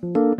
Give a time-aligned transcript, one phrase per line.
[0.00, 0.06] คุ
[0.38, 0.39] ณ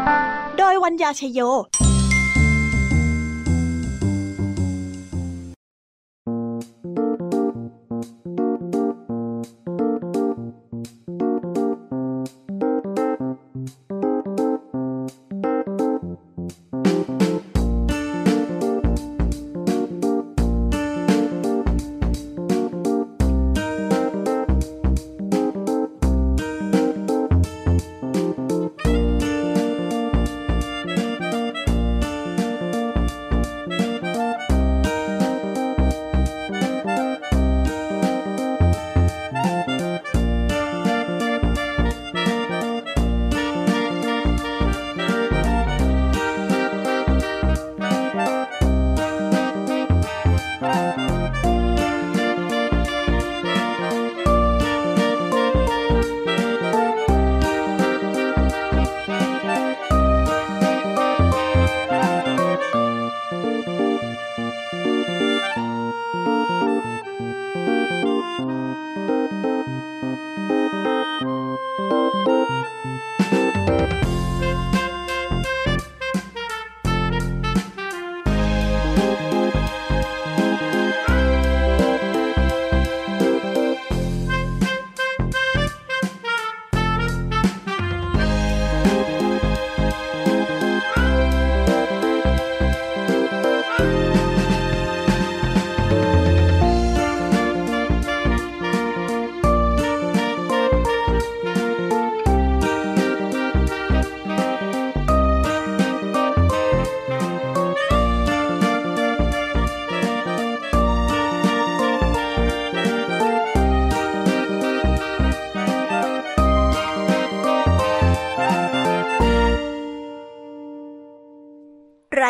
[0.63, 1.39] โดยวัญญาชยโย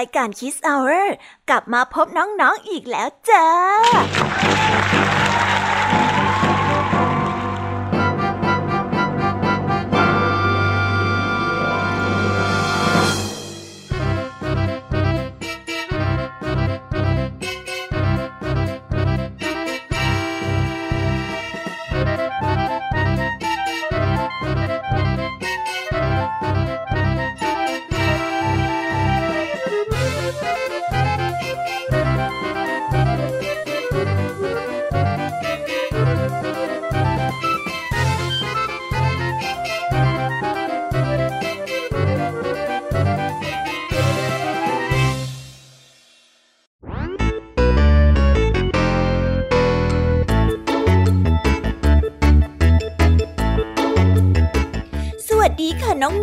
[0.02, 1.06] ายการ Kiss Hour
[1.50, 3.48] กลับมาพบน้องๆออีกแล้วจ้า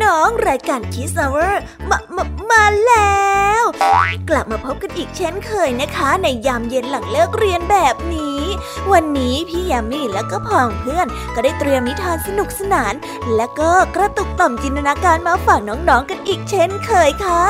[0.05, 3.63] น้องๆ รายการคิสเวอร์มามามาแล้ว
[4.29, 8.41] กลับมาพบกันอีกเช่นเคยนะคะ ในยามเย็นหลังเลิกเรียนแบบนี้
[8.93, 12.95] วันนี้พี่ยามีและก็ผองเพื่อนก็ได้เตรียมนิทานสนุกสนาน
[13.37, 17.43] และก็กระตุกต่อมจินตนาการมาฝากน้องๆ กันอีกเช่นเคยค่ะ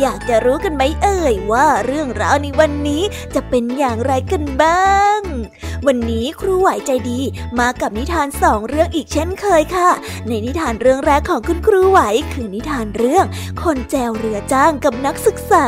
[0.00, 3.02] อยากจะรู้กันไหมเอ่ยว่าเรื่องราวในวันนี้
[3.34, 5.20] จะเป็นอย่างไรกันบ้าง
[5.86, 7.20] วันนี้ครูไหวใจดี
[7.58, 9.90] มากับนิทานสองเรื่องอีกเช่นเคยค่ะ
[10.28, 12.00] ในนิทานเรื่องแรกของคุณครูไหว
[12.32, 13.26] คือนิทานเรื่อง
[13.62, 15.66] คนแจวเรือจ้างกับนักศึกษา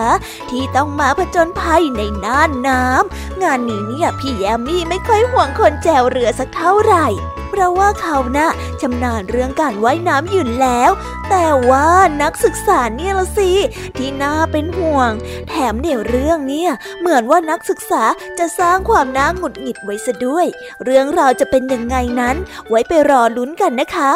[0.50, 7.06] ที่ต้องมาผจญภัยในน่านน้ำงานนี้เนี่ยพี่แยมมี่ไม่ค่อยห่วงคนแจวเรือสักเท่าไหร่
[7.50, 8.48] เพราะว่าเขานะ่ะ
[8.80, 10.90] ชำนาญเรื่องการว่ายน้ำอยู่แล้ว
[11.30, 11.88] แต่ว่า
[12.22, 13.50] นักศึกษาเนี่ยละสิ
[13.96, 15.10] ที่น่าเป็นห่วง
[15.48, 18.02] แถมในเรื่องเนี่ยเหมือนว่านักศึกษา
[18.38, 20.46] จะสร้างความน่าหงุดหงิดไว้ซะด้วย
[20.84, 22.36] เรื่องราวจะเป็นยังไงนั้น
[22.68, 24.12] ไว้ไปรอลุ้นกันนะคะ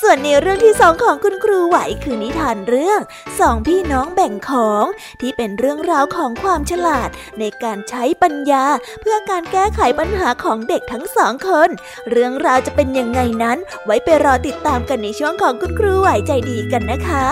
[0.00, 3.00] ส่วนในเรื่องที่สองของคุณครูไหวคือนิทานเรื่อง
[3.40, 4.84] สองพี่น้องแบ่งของ
[5.20, 7.08] ที่เป็นเรื่องราวของความฉลาด
[7.38, 8.64] ในการใช้ปัญญา
[9.00, 11.68] เพื่อการแก้ไขปัญหาของเด็กทั้งสองคน
[12.10, 17.24] เรื่องราวจะเป็นยังไงนั้น ไว้ไปรอติดตามกันในช่วงของคุณครูไหวใจดีกันนะคะ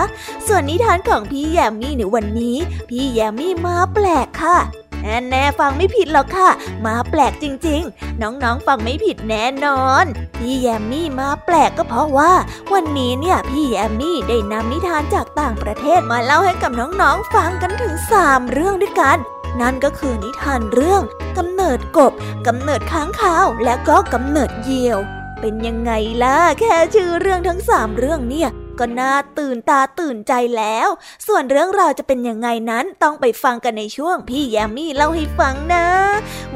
[0.47, 2.57] ส่วนนิทานของพี่แยมมี่ในวันนี้
[2.89, 4.57] พี่แยมมี่มาแปลกค่ะ
[5.05, 6.49] แน่แน่ฟังไม่ผิดหรอกค่ะ
[6.85, 10.05] มาแปลกจริงๆ น้องๆฟังไม่ผิดแน่นอน
[10.37, 12.33] พี่แยมมี่มาแปลกก็เพราะว่า
[12.73, 19.17] วันนี้เนี่ยพี่แยมมี่ได้นำนิทานจากต่างประเทศมาเล่าให้กับน้องๆฟังกันถึงสามเรื่องด้วยกัน
[19.61, 21.01] นั่นก็คือนิทานเรื่อง
[21.37, 22.13] กำเนิดกบ
[22.47, 24.99] กำเนิดค้างคาว และก็กำเนิดเหยี่ยว
[25.41, 25.91] เป็นยังไง
[26.23, 28.49] ล่ะแค่ชื่อเรื่องทั้งสามเรื่องเนี่ย
[28.79, 30.87] ก็น่าตื่นตาตื่นใจแล้ว
[31.27, 35.85] ส่วนเรื่องราวจะเป็นยังไงนั้นต้องไปฟังกันในช่วงพี่แยมมี่เล่าให้ฟังนะ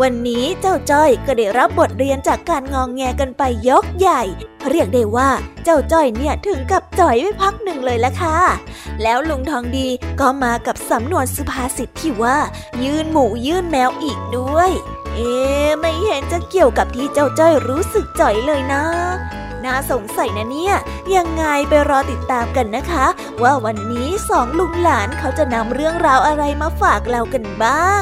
[0.01, 4.23] วันนี้เจ้าจ้อยก็ได้รับบทเรียนจากการงองแงกันไปยกใหญ่
[4.69, 5.29] เรียกได้ว่า
[5.63, 8.37] เจ้าจ้อยเนี่ยถึงกับจ่อยไว้พักหนึ่งเลยละค่ะ
[9.03, 9.87] แล้วลุงทองดี
[10.19, 12.37] ก็มากับสำนวนสุภาษิตที่ว่า
[12.83, 14.71] ยื่นหมูยื่นแมวอีกด้วย
[15.19, 15.37] เอ๊
[15.79, 18.83] ไม่เห็นจะเกี่ยวกับที่เจ้าจ้อยรู้สึกจ่อยเลยนะ
[19.63, 20.75] น่าสงสัยนะเนี่ย
[21.15, 23.05] ยังไงไปรอติดตามกันนะคะ
[23.43, 28.01] ว่าวันนี้สองลุงหลานเขาจะนำเรื่องราวอะไรมาฝากเรากันบ้าง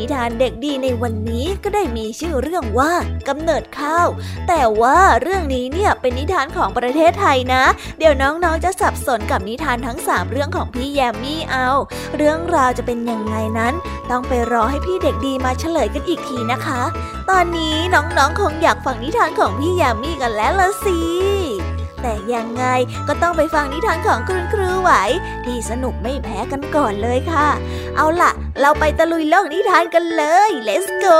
[0.00, 2.92] นิทานเด็กดีในวันนี้ก็ได้มีชื่อเรื่องว่า
[3.28, 4.08] กำเนิดข้าว
[4.48, 7.64] แต่ว่าเรื่องนี้เนี่ยเป็นนิทานของประเทศไทยนะ
[7.98, 11.68] เดี๋ยวน้องๆจะสับสนกับนิทานทั้ง 3 เรื่องของพี่แยมมี่เอา
[12.16, 13.74] เรื่องราวจะเป็นยังไงนั้น
[14.10, 16.82] ต้องไปรอให้พี่เด็กดีมาเฉลยกันอีกทีนะคะ
[17.30, 20.98] ตอนนี้น้องๆคงอยากฟังนิทานของพี่แยมมี่กันแล้วละสิ
[22.02, 22.64] แต่ยังไง
[23.08, 24.92] ก็ต้องไปฟังนิทานของคุณครูไหว
[25.44, 27.48] ที่สนุกไม่แพ้กันก่อนเลยค่ะ
[27.96, 28.30] เอาล่ะ
[28.60, 31.18] เราไปตะลุยโลกนิทานกันเลย let's go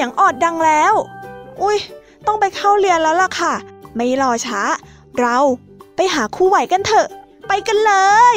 [0.00, 0.94] สียงออดดังแล้ว
[1.62, 1.78] อุ้ย
[2.26, 3.54] ต้องไปเข้าเรียนแล้วล่ะค่ะ
[3.96, 4.60] ไม่รอช้า
[5.18, 5.38] เรา
[5.96, 7.06] ไปหาคู่ไหวกันเถอะ
[7.48, 7.92] ไปกันเล
[8.34, 8.36] ย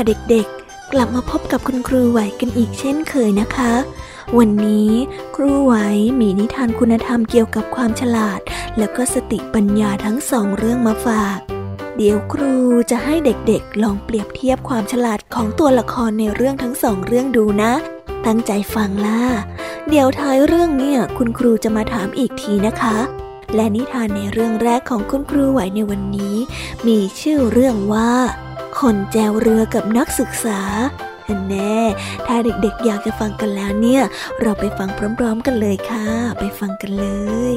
[0.00, 3.72] ค่ะเด็กๆ กลับมาพบกับคุณครูไหวกันอีกเช่นเคยนะคะ
[4.38, 4.90] วันนี้
[5.36, 5.74] ครูไหว
[6.20, 8.40] มีนิทานคุณธรรมเกี่ยวกับความฉลาด
[8.78, 11.38] แล้วก็สติปัญญาทั้งสองเรื่องมาฝาก
[11.96, 12.54] เดี๋ยวครู
[12.90, 17.72] จะให้เด็กๆ ลองเปรียบเทียบความฉลาดของตัวละครในเรื่องทั้งสองเรื่องดูนะ
[18.26, 19.22] ตั้งใจฟังล่ะ
[19.88, 22.96] เดี๋ยวท้ายเรื่องเนี่ยคุณครูจะมาถามอีกทีนะคะ
[23.54, 26.36] และนิทานในเรื่องแรกของคุณครูไหวในวันนี้
[26.86, 28.12] มีชื่อเรื่องว่า
[28.80, 30.60] คนแจวเรือกับนักศึกษา
[31.48, 31.78] แน่
[32.26, 34.02] ถ้าเด็กๆอยากจะฟังกันแล้วเนี่ย
[34.40, 36.06] เราไปฟังพร้อมๆกันเลยค่ะ
[36.38, 37.06] ไปฟังกันเล
[37.52, 37.54] ย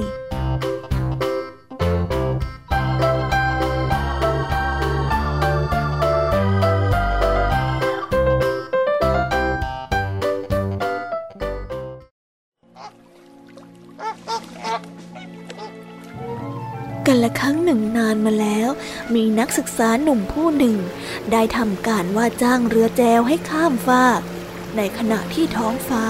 [18.11, 18.69] านมาแล้ว
[19.15, 20.77] มีนักศึกษาหนุ่มผู้หนึ่ง
[21.31, 24.21] ได้ทำการว่าจ้างเรือแจวให้ข้ามฟาก
[24.77, 26.05] ในขณะที่ท้องฟ้า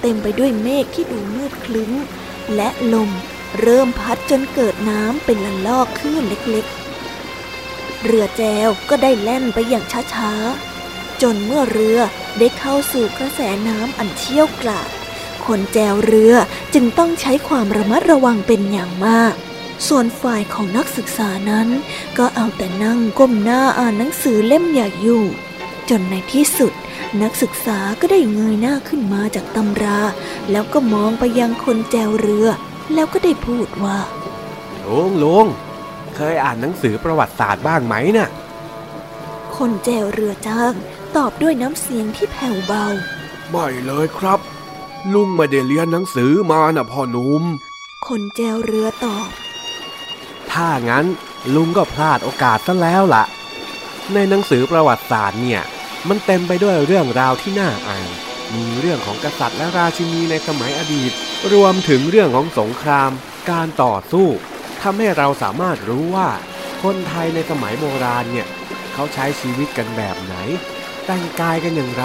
[0.00, 1.92] เต็มไปด้วยเมฆที่ดูมืดคลึ้ม
[2.54, 3.10] และลม
[3.60, 11.98] เริ่มพัดจนเกิดน้ำเป็นละลอกคลื่นเล็กๆ เรือแจวก็ได้แล่นไปอย่างช้าๆ จนเมื่อเรือ
[12.38, 14.88] ได้เข้าสู่กระแสน้ำอันเชี่ยวกราด
[15.46, 16.34] คนแจวเรือ
[16.74, 19.34] จึงต้องใช้ความระมัดระวังเป็นอย่างมาก
[19.88, 21.68] ส่วนฝ่ายของนักศึกษานั้น
[22.18, 25.24] ก็เอาแต่นั่งก้มหน้าอ่านหนังสือเล่มใหญ่อยู่
[25.90, 26.72] จนในที่สุด
[27.22, 30.00] นักศึกษาก็ได้เงยหน้าขึ้นมาจากตำรา
[30.50, 32.48] แล้วก็มองไปยังคนแจวเรือ
[32.94, 33.98] แล้วก็ได้พูดว่า
[34.84, 35.46] ลุงลุง
[36.16, 38.28] เคยอ่านหนังสือประวัติศาสตร์บ้างไหมน่ะ
[39.56, 40.74] คนแจวเรือจ้าง
[41.16, 42.86] ตอบด้วยน้ำเสียงที่แผ่วเบา
[43.50, 44.40] ไม่เลยครับ
[45.12, 47.44] ลุงไม่ได้เรียนหนังสือมาน่ะพ่อหนุ่ม
[48.06, 49.28] คนแจวเรือตอบ
[50.52, 51.06] ถ้างั้น
[51.54, 53.24] ลุงก็พลาดโอกาสซะแล้วล่ะ
[54.14, 55.62] ในหนังสือประวัติศาสตร์เนี่ย
[56.08, 58.10] มันเต็มไปด้วยเรื่องราวที่น่าอ่าน
[58.54, 61.12] มีเรื่องของกษัตริย์และราชินีในสมัยอดีต
[61.52, 63.10] รวมถึงเรื่องของสงคราม
[63.50, 64.28] การต่อสู้
[64.82, 66.28] ทำให้เราสามารถรู้ว่า
[66.82, 68.46] คนไทยในสมัยโบราณเนี่ย
[68.92, 70.34] เขาใช้ชีวิตกันแบบไหน
[71.06, 72.04] แต่งกายกันอย่างไร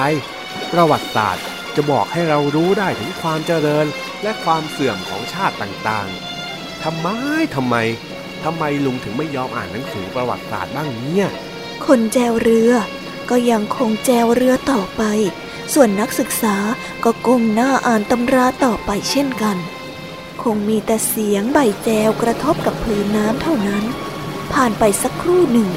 [0.74, 3.86] ประวัติศาสตร์จะบอกให้เรารู้ได้ถึงความเจริญ
[4.24, 7.08] และความเสื่อมของชาติต่างๆทำไม
[7.56, 7.75] ทำไม
[8.44, 11.27] ทำไมลุงถึงไม่ยอมอ่านหนังสือประวัติศาสตร์บ้างเนี่ย
[11.86, 12.72] คนแจวเรือ
[13.29, 15.03] ก็ยังคงแจวเรือต่อไป
[15.74, 16.56] ส่วนนักศึกษา
[17.03, 19.58] ก็ก้มหน้าอ่านตำราต่อไปเช่นกัน
[20.44, 23.84] คงมีแต่เสียงใบแจวกระทบกับพื้นน้ำเท่านั้น
[24.53, 25.70] ผ่านไปสักครู่หนึ่ง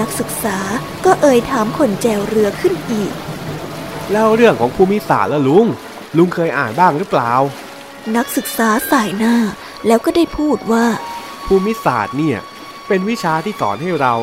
[0.00, 0.58] นักศึกษา
[1.04, 3.12] ก็เอ่ยถามคนแจวเรือขึ้นอีก
[4.12, 5.66] แล้วเรื่องของภูมิศาสตร์ละลุง
[6.16, 7.32] ลุงเคยอ่านบ้างหรือเปล่า
[8.16, 9.36] นักศึกษาสายหน้า
[9.86, 10.86] แล้วก็ได้พูดว่า
[11.46, 12.38] ภูมิศาสตร์เนี่ย
[12.88, 14.14] เป็นวิชาที่สอนให้เรา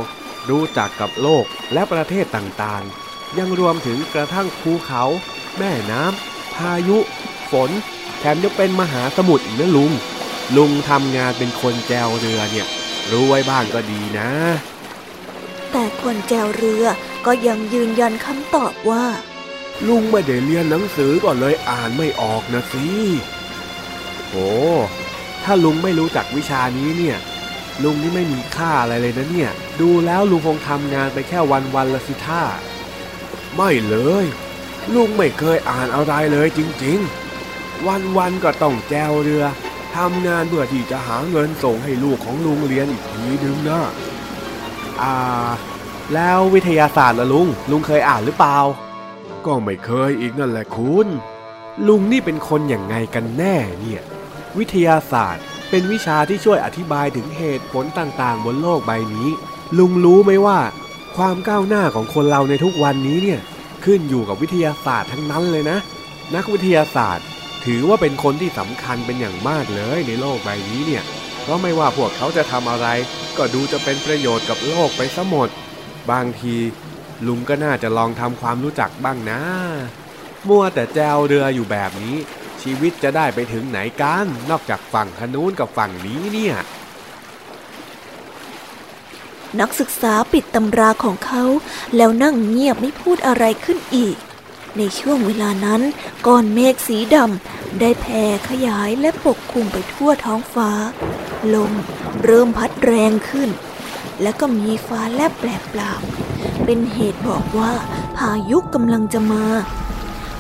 [0.50, 5.04] รู้จักกับโลกและประเทศต่างๆ ยังรวมถึงกระทั่งภูเขา
[5.58, 6.98] แม่น้ำพายุ
[7.52, 7.70] ฝน
[8.20, 9.92] แถมยังเป็นมหาสมุทรอีกนะลุง
[10.58, 12.68] ลุงทำงานเป็นคนแจวเรือเนี่ย
[13.12, 14.32] รู้ไว้บ้างก็ดีนะ
[15.72, 16.86] แต่คนแจวเรือ
[17.26, 19.06] ก็ยังยืนยันคำตอบว่า
[19.88, 22.88] ลุงไม่ได้เรียนหนังสือก็เลยอ่านไม่ออกนะสิ
[24.30, 24.50] โอ้
[25.44, 27.18] ถ้าลุงไม่รู้จักวิชานี้เนี่ย
[27.84, 32.44] ลุงนี่ไม่มีค่าอะไรเลยนะเนี่ย ดูแล้วลุงคงทำงานไปแค่วันวันละสิท่า
[33.56, 34.26] ไม่เลย
[34.94, 39.44] ลุงไม่เคยอ่านอะไรเลยจริงๆ วันวันก็ต้องแจวเรือ
[39.96, 43.82] ทำงานเพื่อที่จะหาเงินส่งให้ลูกของลุงเรียนอีกทีนึงนะ
[45.02, 45.50] อ่า
[46.14, 48.58] แล้ววิทยาศาสตร์ละลุง ลุงเคยอ่านหรือเปล่า
[49.46, 51.08] ก็ไม่เคยอีกนั่นแหละคุณ
[51.88, 54.02] ลุงนี่เป็นคนอย่างไงกันแน่เนี่ย
[54.60, 59.30] วิทยาศาสตร์ เป็นวิชาที่ช่วยอธิบายถึงเหตุผลต่างๆ บนโลกใบนี้
[59.78, 60.60] ลุงรู้ไหมว่า
[61.18, 63.40] ความก้าวหน้าของคนเราในทุกวันนี้เนี่ย
[63.86, 65.78] ขึ้นอยู่กับวิทยาศาสตร์ทั้งนั้นเลยนะ
[66.36, 67.26] นักวิทยาศาสตร์
[67.66, 71.04] ถือว่าเป็นคนที่สำคัญเป็นอย่างมากเลยในโลกใบนี้เนี่ย
[71.42, 72.88] เพราะไม่ว่าพวกเขาจะทำอะไร
[73.38, 75.50] ก็ดูจะเป็นประโยชน์กับโลกไปซะหมด
[76.12, 76.56] บางที
[77.28, 79.40] ลุงก็น่าจะลองทำความรู้จักบ้างนะ
[80.48, 82.18] มัวแต่แจวเรืออยู่แบบนี้
[82.64, 86.56] ชีวิตจะได้ไปถึงไหนกัน นอกจากฝั่งขนู้นกับฝั่งนี้เนี่ย
[89.60, 91.44] นักศึกษาปิดตำราของเขา
[91.96, 94.18] แล้วนั่งเงียบไม่พูดอะไรขึ้นอีก
[94.78, 95.82] ในช่วงเวลานั้น
[96.28, 100.72] ก้อนเมฆสีดำได้แผ่ขยายและปกคลุมไปทั่วท้องฟ้า
[101.54, 101.74] ลม
[102.24, 103.50] เริ่มพัดแรงขึ้น
[104.22, 105.92] แล้วก็มีฟ้าแลบแปลกปลา
[106.66, 107.72] เป็นเหตุบอกว่า
[108.18, 109.46] พายุกำลังจะมา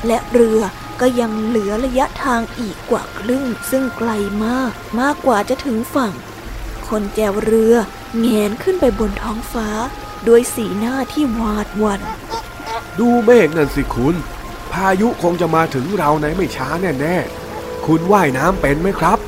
[0.08, 0.62] และเรือ
[1.02, 4.12] ก็ยังเหลือระยะทางอีกกว่าครึ่ง ซึ่งไกล
[4.46, 6.14] มากมากกว่าจะถึงฝั่ง
[6.88, 7.76] คนแจวเรือ
[8.20, 9.68] แงนขึ้นไปบนท้องฟ้า
[10.28, 12.02] ด้วยสีหน้าที่หวาดหวัน่น
[13.00, 14.16] ดูเมฆนั่นสิคุณ
[14.72, 16.68] พายุคงจะมาถึงเราในไม่ช้า
[17.02, 19.20] แน่ๆ คุณว่ายน้ำเป็นไหมครับ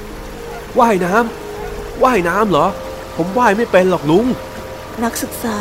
[0.80, 2.68] ว่ายน้ำว่ายน้ำเหรอ
[3.16, 4.26] ผมว่ายไม่เป็นหรอกลุง
[5.04, 5.58] นักศึกษา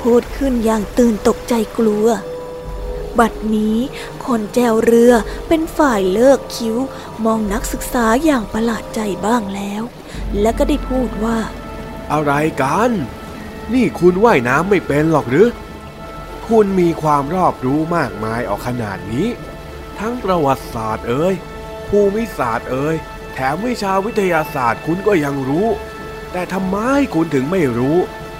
[0.00, 2.06] พูดขึ้นอย่างตื่นตกใจกลัว
[3.18, 3.78] บัดนี้
[4.26, 5.12] คนแจวเรือ
[5.48, 6.76] เป็นฝ่ายเลิกคิ้ว
[7.24, 9.82] มองนักศึกษาอย่างประหลาดใจบ้างแล้ว
[10.40, 11.38] และก็ได้พูดว่า
[12.12, 12.90] อะไรกัน
[13.72, 15.48] นี่คุณว่ายน้ำไม่เป็นหรอกหรือ
[16.48, 19.28] คุณมีความรอบรู้มากมายออกขนาดนี้
[19.98, 21.34] ทั้งประวัติศาสตร์เอ่ย
[21.88, 22.96] ภูมิศาสตร์เอ่ย
[23.32, 25.68] แถมวิชาวิทยาศาสตร์คุณก็ยังรู้
[26.32, 26.76] แต่ทำไม
[27.14, 27.96] คุณถึงไม่รู้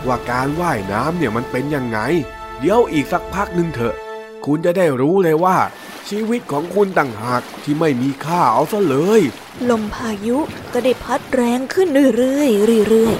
[0.06, 1.98] ว่าการว่ายน้ำเนี่ยมันเป็นยังไง
[2.58, 3.94] เดี๋ยวอีกสักพักหนึ่งเถอะ
[4.44, 5.58] คุณจะได้รู้เลยว่า
[6.08, 9.20] ชีวิตของคุณต่างหากที่ไม่มีค่าเอาซะเลย
[9.70, 10.38] ลมพายุ
[10.72, 13.16] ก็ได้พัดแรงขึ้นเรื่อยๆเรื่อย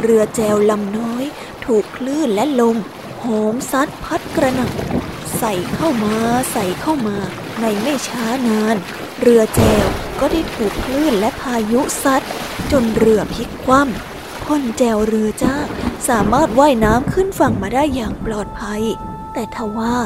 [0.00, 1.24] เรือแจวลำน้อย
[1.64, 2.76] ถูกคลื่นและลม
[3.20, 6.16] โหมซัดพัดกระหน่ำใส่เข้ามา
[6.52, 7.16] ใส่เข้ามา
[7.60, 8.76] ในไม่ช้านาน
[9.20, 9.86] เรือแจว
[10.20, 12.24] ก็ได้ถูกคลื่นและพายุซัด
[12.72, 15.56] จนเรือพลิกคว่ำคนแจวเรือจ้า
[16.08, 18.82] สามารถว่ายน้ำขึ้นฝั่งมาได้อย่างปลอดภัย
[19.32, 19.96] แต่ทว่า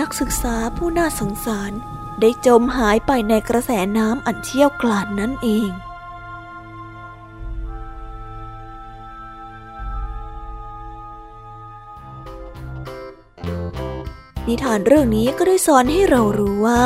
[0.00, 1.72] นักศึกษาผู้น่าสงสาร
[2.20, 5.70] ได้จมหายไปในกระแสน้ำอันเชี่ยวกรานนั่นเอง
[14.46, 16.82] นิทานเรื่องนี้ก็ได้สอนให้เรารู้ว่า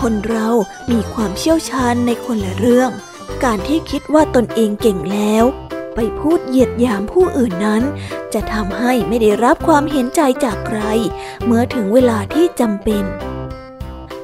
[0.00, 0.48] คนเรา
[0.90, 2.90] มีความเชี่ยวชาญในคนละเรื่อง
[3.44, 5.44] การที่คิดว่าตนเองเก่งแล้ว
[5.94, 7.82] ไปพูดเหยียดหยามผู้อื่นนั้น
[8.34, 10.80] จะทำให้ไม่ได้รับความเห็นใจจากใคร
[11.44, 13.04] เมื่อถึงเวลาที่จำเป็น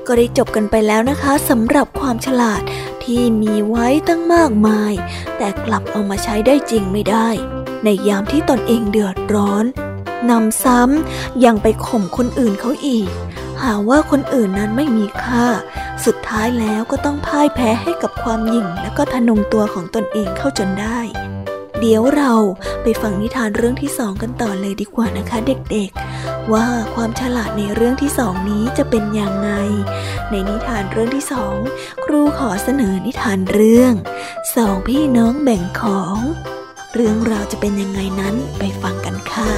[0.06, 2.62] ก็ได้จบกันไปแล้วนะคะสำหรับความฉลาด
[3.04, 4.92] ที่มีไว้ตั้งมากมาย
[5.36, 7.28] แต่กลับเอามาใช้ได้จริงไม่ได้
[7.84, 9.64] ในยามที่ตนเองเดือดร้อน
[10.30, 13.08] นำซ้ำยังไปข่มคนอื่นเขาอีก
[13.62, 15.46] หาว่าคนอื่นนั้นไม่มีค่า
[16.04, 20.98] สุดท้ายแล้วก็ต้องพ่ายแพ้ให้กับความหยิ่งและก็ทะนงตัวของตนเองเข้าจนได้
[21.88, 22.34] เดี๋ยวเรา
[22.82, 29.50] ไปฟังนิทานเรื่องที่สองกันต่อเลยดีกว่านะคะเด็กๆ ว่าความฉลาดในเรื่องที่สองนี้จะเป็นอย่างไง
[30.30, 31.56] ในนิทานเรื่องที่สอง
[32.04, 33.92] ครูขอเสนอนิทานเรื่อง
[34.56, 36.16] สองพี่น้องแบ่งของ
[36.94, 39.50] เรื่องราวจะเป็นยังไงนั้นไปฟังกันค่ะ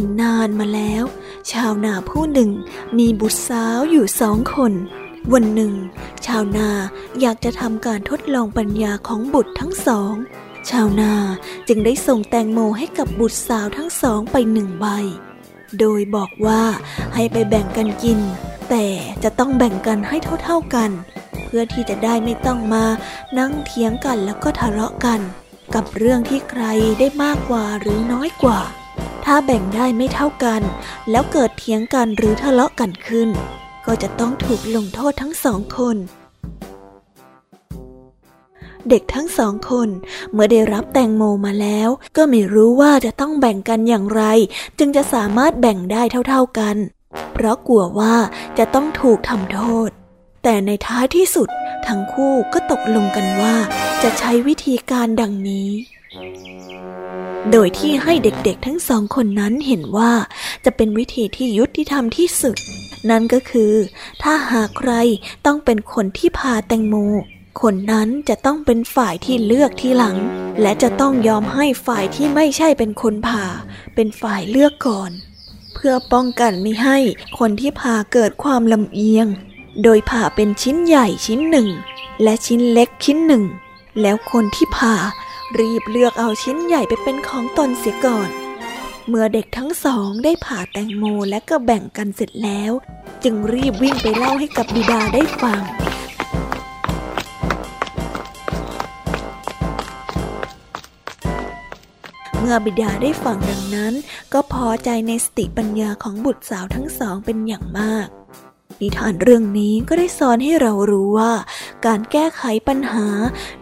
[0.00, 1.04] นึ่งนานมาแล้ว
[1.52, 2.50] ชาวนาผู้หนึ่ง
[2.98, 4.72] มีบุตรสาวอยู่สองคน
[5.32, 5.74] วันหนึ่ง
[6.26, 6.68] ชาวนา
[7.20, 10.12] อยากจะทำการทดลองปัญญาของบุตรทั้งสอง
[10.70, 11.12] ชาวนา
[11.68, 14.86] จึงได้ส่งแตงโมให้กับบุตรสาวทั้งสองไปหนึ่งใบ
[15.78, 16.62] โดยบอกว่า
[17.14, 18.18] ให้ไปแบ่งกันกิน
[18.70, 18.86] แต่
[19.22, 20.90] จะต้องแบ่งกันให้เท่าๆกัน
[21.44, 22.84] เพื่อที่จะได้ไม่ต้องมา
[23.38, 25.20] นั่งเถียงกันแล้วก็ทะเลาะกัน
[25.74, 26.64] กับเรื่องที่ใคร
[26.98, 28.60] ได้มากกว่าหรือน้อยกว่า
[29.32, 30.62] ถ้าแบ่งได้ไม่เท่ากัน
[31.10, 33.28] แล้วเกิดเถียงกันหรือทะเลาะกันขึ้น
[33.86, 35.96] ก็จะต้องถูกลงโทษทั้งสองคน
[38.88, 39.88] เด็กทั้งสองคน
[40.32, 44.22] เมื่อได้รับแตงโมมาแล้ว ก็ไม่รู้ว่าจะต้องแบ่งกันอย่างไร
[44.78, 46.76] จึงจะสามารถแบ่งได้เท่า ๆกัน
[47.32, 48.14] เพราะกลัวว่า
[48.58, 49.88] จะต้องถูกทำโทษ
[50.42, 51.48] แต่ในท้ายที่สุด
[51.86, 53.54] ทั้งคู่ก็ตกลงกันว่า
[54.02, 55.70] จะใช้วิธีการดังนี้
[57.52, 60.12] โดยที่ให้เด็กๆทั้งสองคนนั้นเห็นว่า
[60.64, 62.56] จะเป็นวิธีที่ยุติธรรมที่สุด
[63.10, 63.72] นั่นก็คือ
[64.22, 64.92] ถ้าหากใคร
[65.46, 66.94] ต้องเป็นคนที่พาแตงโม
[67.60, 70.16] คนนั้นจะต้องเป็นฝ่ายที่เลือกที่หลัง
[70.62, 73.44] และจะต้องยอมให้ฝ่ายที่ไม่ใช่เป็นคนพา
[73.94, 75.10] เป็นฝ่ายเลือกก่อน
[75.74, 76.98] เพื่อป้องกันไม่ให้
[77.38, 79.26] คนที่พาเกิดความลำเอียง
[79.82, 81.68] โดยผ่าเป็นชิ้นใหญ่ชิ้นหนึ่ง
[82.22, 83.44] และชิ้นเล็กชิ้นหนึ่ง
[84.00, 84.94] แล้วคนที่ผ่า
[85.58, 88.30] รีบเลือกเอาชิ้นใหญ่ไปเป็นของตนเสียก่อน
[89.08, 92.72] เมื่อเด็กทั้งสองได้ผ่าแตงโมและก็แบ่งกันเสร็จแล้ว
[93.24, 95.60] จึงรีบวิ่งไปเล่าให้กับบิดาได้ฟัง
[102.38, 103.94] เมื่อบิดาได้ฟังดังนั้น
[104.32, 108.08] ก็พอใจในสติปัญญาของบุตรสาวทั้งสองเป็นอย่างมาก
[108.82, 111.32] นิทานเรื่องนี้ก็ได้สอนให้เรารู้ว่า
[111.86, 113.06] การแก้ไขปัญหา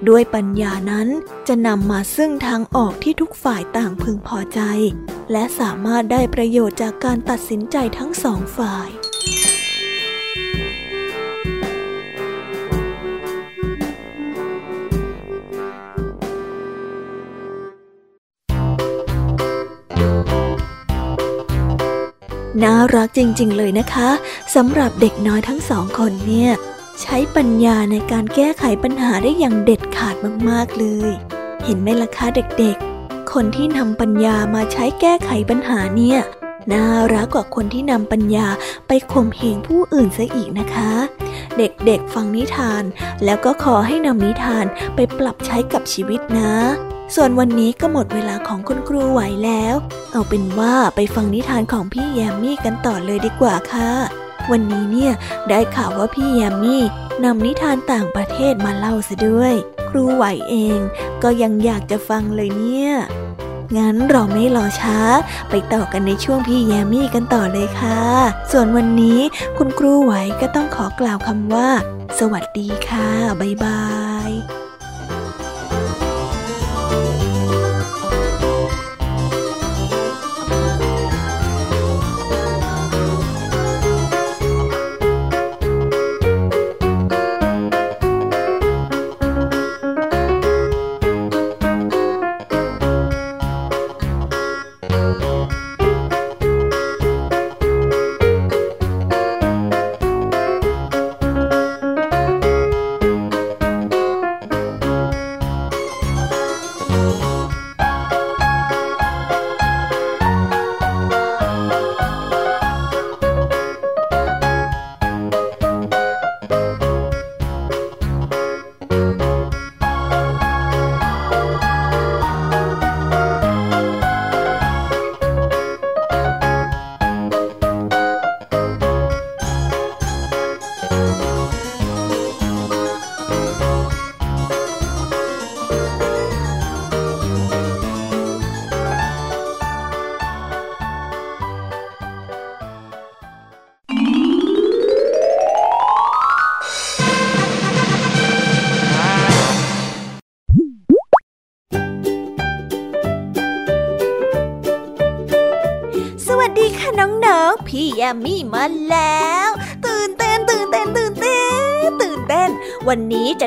[0.08, 1.08] ด้วยปัญญานั้น
[1.48, 4.60] จะนำมาซึ่งทางออกที่ทุกฝ่ายต่างพึงพอใจ
[5.32, 8.88] และสามารถได้ประโยชน์จากการตัดสินใจทั้งสองฝ่าย
[22.64, 24.08] น่ารักจริง ๆ เลยนะคะ
[24.54, 26.50] สำหรับเด็กน้อยทั้งสองคนเนี่ย
[27.02, 30.14] ใช้ปัญญาในการแก้ไขปัญหาได้อย่างเด็ดขาด
[30.48, 31.10] มากๆเลย
[31.64, 36.18] เห็นไหมล่ะคะเด็กๆ คนที่นำปัญญามาใช้แก้ไขปัญหาเนี่ย
[36.72, 38.46] น่ารักกว่าคนที่นำปัญญา
[38.88, 40.92] ไปข่มเหงผู้อื่นซะอีกนะคะ
[41.58, 42.82] เด็กๆฟังนิทาน
[43.24, 46.52] แล้วก็ขอให้นำนิทานไปปรับใช้กับชีวิตนะ
[47.14, 49.74] ส่วนวันนี้ก็หมดเวลาของคุณครูไหวแล้ว
[50.12, 53.92] เอาเป็นว่าไปฟังนิทานของพี่แยมมี่กันต่อเลยดีกว่าค่ะ
[54.50, 55.12] วันนี้เนี่ย
[55.48, 56.82] ได้ข่าวว่าพี่แยมมี่
[57.24, 59.54] นำนิทานต่างประเทศมาเล่าซะด้วย
[59.88, 60.78] ครูไหวเอง
[61.22, 62.92] ก็ยังอยากจะฟังเลยเนี่ย
[63.76, 64.98] งั้นเราไม่รอช้า
[65.50, 68.02] ไปต่อกันในช่วงพี่แยมมี่กันต่อเลยค่ะ
[68.52, 69.20] ส่วนวันนี้
[69.58, 71.68] คุณครูไหวก็ต้องขอกล่าวคำว่า
[72.18, 73.08] สวัสดีค่ะ
[73.40, 73.82] บ๊ายบา
[74.28, 74.30] ย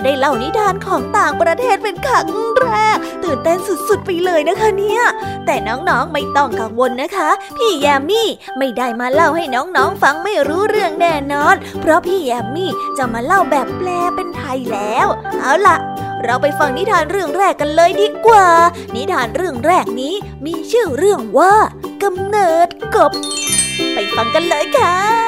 [0.03, 2.27] ได้เล่านิทานของต่างประเทศเป็นครั้ง
[2.61, 5.01] แรก ตื่นเต้นสุดๆไปเลยนะคะเนี่ย
[5.45, 15.07] แต่น้องๆไม่ต้องกังวลนะคะ พี่แยมมี่ไม่ได้มาเล่าให้น้องๆฟังไม่รู้เรื่องแน่นอน เพราะพี่แยมมี่จะมาเล่าแบบแปลเป็นไทยแล้ว
[15.41, 15.77] เอาล่ะ
[16.23, 18.47] เราไปฟังนิทานเรื่องแรกกันเลยดีกว่า
[18.95, 20.13] นิทานเรื่องแรกนี้
[20.45, 21.53] มีชื่อเรื่องว่า
[22.03, 23.11] กำเนิดกบ
[23.93, 25.20] ไปฟังกันเลยค่ะ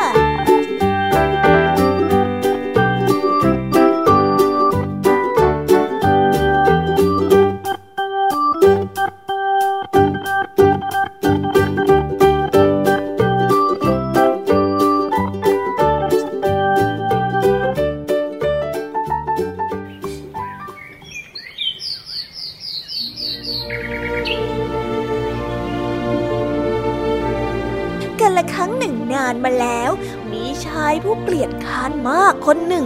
[29.33, 29.91] านมาแล้ว
[30.31, 32.85] มีชายผู้เกลียดค้านมากคนหนึ่ง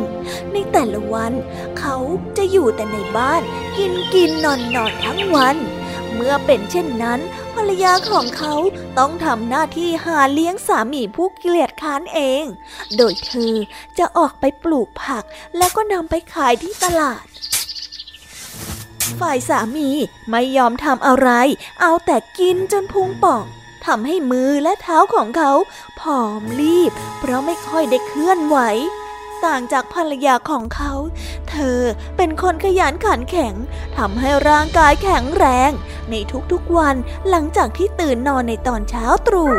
[0.53, 1.33] ในแต่ละวัน
[1.79, 1.97] เขา
[2.38, 3.41] จะอยู่แต่ในบ้าน
[3.77, 5.57] กินกินนอนนอนทั้งวัน
[6.13, 7.19] เมื่อเป็นเช่นนั้น
[7.53, 8.55] ภรรยาของเขา
[8.97, 12.43] ต้องทำหน้าที่หาเลี้ยงสามีผู้เกลียดค้านเอง
[12.97, 13.55] โดยเธอ
[13.97, 15.23] จะออกไปปลูกผัก
[15.57, 17.25] แล้วก็นำไปขายที่ตลาด
[19.19, 19.89] ฝ่ายสามี
[20.29, 21.29] ไม่ยอมทำอะไร
[21.81, 23.43] เอาแต่กินจนพุงป่อง
[23.88, 25.52] ทำให้มือและเท้าของเขา
[26.00, 28.58] ผอมรีบ เพราะไม่ค่อยได้เคลื่อนไหว
[29.45, 30.93] ต่างจากภรรยาของเขา
[31.50, 31.80] เธอ
[32.17, 33.54] เป็นคนขยันขันแข็ง
[33.97, 35.71] ทำให้ร่างกายแข็งแรง
[36.10, 36.15] ใน
[36.52, 36.95] ทุกๆวัน
[37.30, 39.54] หลังจากที่ตื่นนอนในตอนเช้าตรู่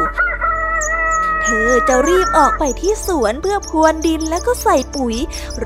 [1.43, 5.17] เธอจะรีบออกไปที่สวนเพื่อพรวนดินแล้วก็ใส่ปุ๋ย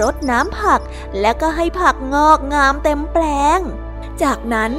[0.00, 0.80] รดน้ำผัก
[1.20, 3.24] แล้วก็ให้ผักงอกงามเต็มแปล
[3.58, 3.60] ง
[4.24, 4.70] จากนั้น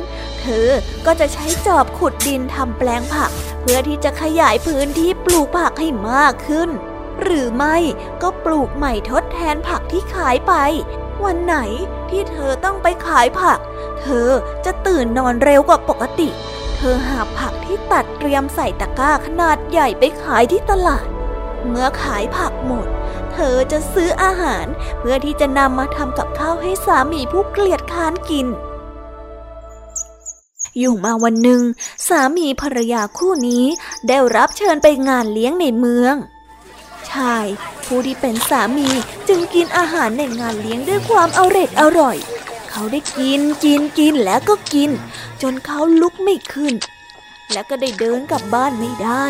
[0.42, 0.68] เธอ
[1.06, 6.70] ก็จะใช้จอบขุดดินทำแปลงผัก เพื่อที่จะขยายพื้นที่ปลูกผักให้มากขึ้น
[7.22, 7.78] หรือไม่
[8.22, 10.54] ก็ปลูกใหม่ทดแทนผักที่ขายไป
[11.26, 11.58] วันไหน
[12.10, 13.60] ที่เธอต้องไปขายผัก
[14.02, 14.30] เธอ
[14.66, 16.30] จะตื่นนอนเร็วกว่าปกติ
[16.76, 21.08] เธอหาผักที่ตัดเตรียมใส่ตะกร้าขนาดใหญ่ไปขายที่ตลาด
[21.68, 22.88] เมื่อขายผักหมด
[23.34, 24.66] เธอจะซื้ออาหาร
[25.00, 28.48] เพื่อที่จะนำมาทำกับข้าวให้สามีผู้เกลียดค้านกิน
[30.78, 31.62] อยู่มาวันหนึ่ง
[32.08, 33.66] สามีภรรยาคู่นี้
[34.08, 36.16] ได้รับเชิญไปงานเลี้ยงในเมือง
[37.12, 37.46] ชาย
[37.86, 38.90] ผู้ที่เป็นสามี
[39.28, 42.18] จึงกินอาหารในงานเลี้ยงด้วยความเอร็ดอร่อย
[42.70, 44.92] เขาได้กินกินกินแล้วก็กิน
[45.42, 46.74] จนเขาลุกไม่ขึ้น
[47.52, 49.26] และก็ได้เดินกลับบ้านไม่ได้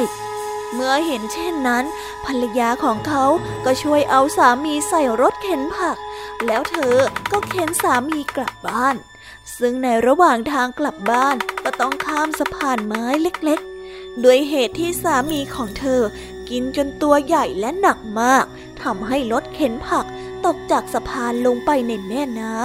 [0.74, 1.86] เมื่อเห็นเช่นนั้น
[2.26, 3.26] ภรรยาของเขา
[3.66, 5.98] ก็ช่วยเอาสามีใส่รถเข็นผัก
[6.46, 6.96] แล้วเธอ
[7.32, 8.96] ก็เข็นสามีกลับบ้าน
[9.58, 16.02] ซึ่งในระหว่างทางกลับบ้านก็ต้องข้ามสะพานไม้เล็กๆ ด้วยเหตุที่สามีของเธอ
[16.50, 18.46] กินจนตัวใหญ่และหนักมาก
[18.82, 20.06] ทำให้รถเข็นผัก
[20.46, 22.64] ตกจากสะพานลงไปในแม่น้ำ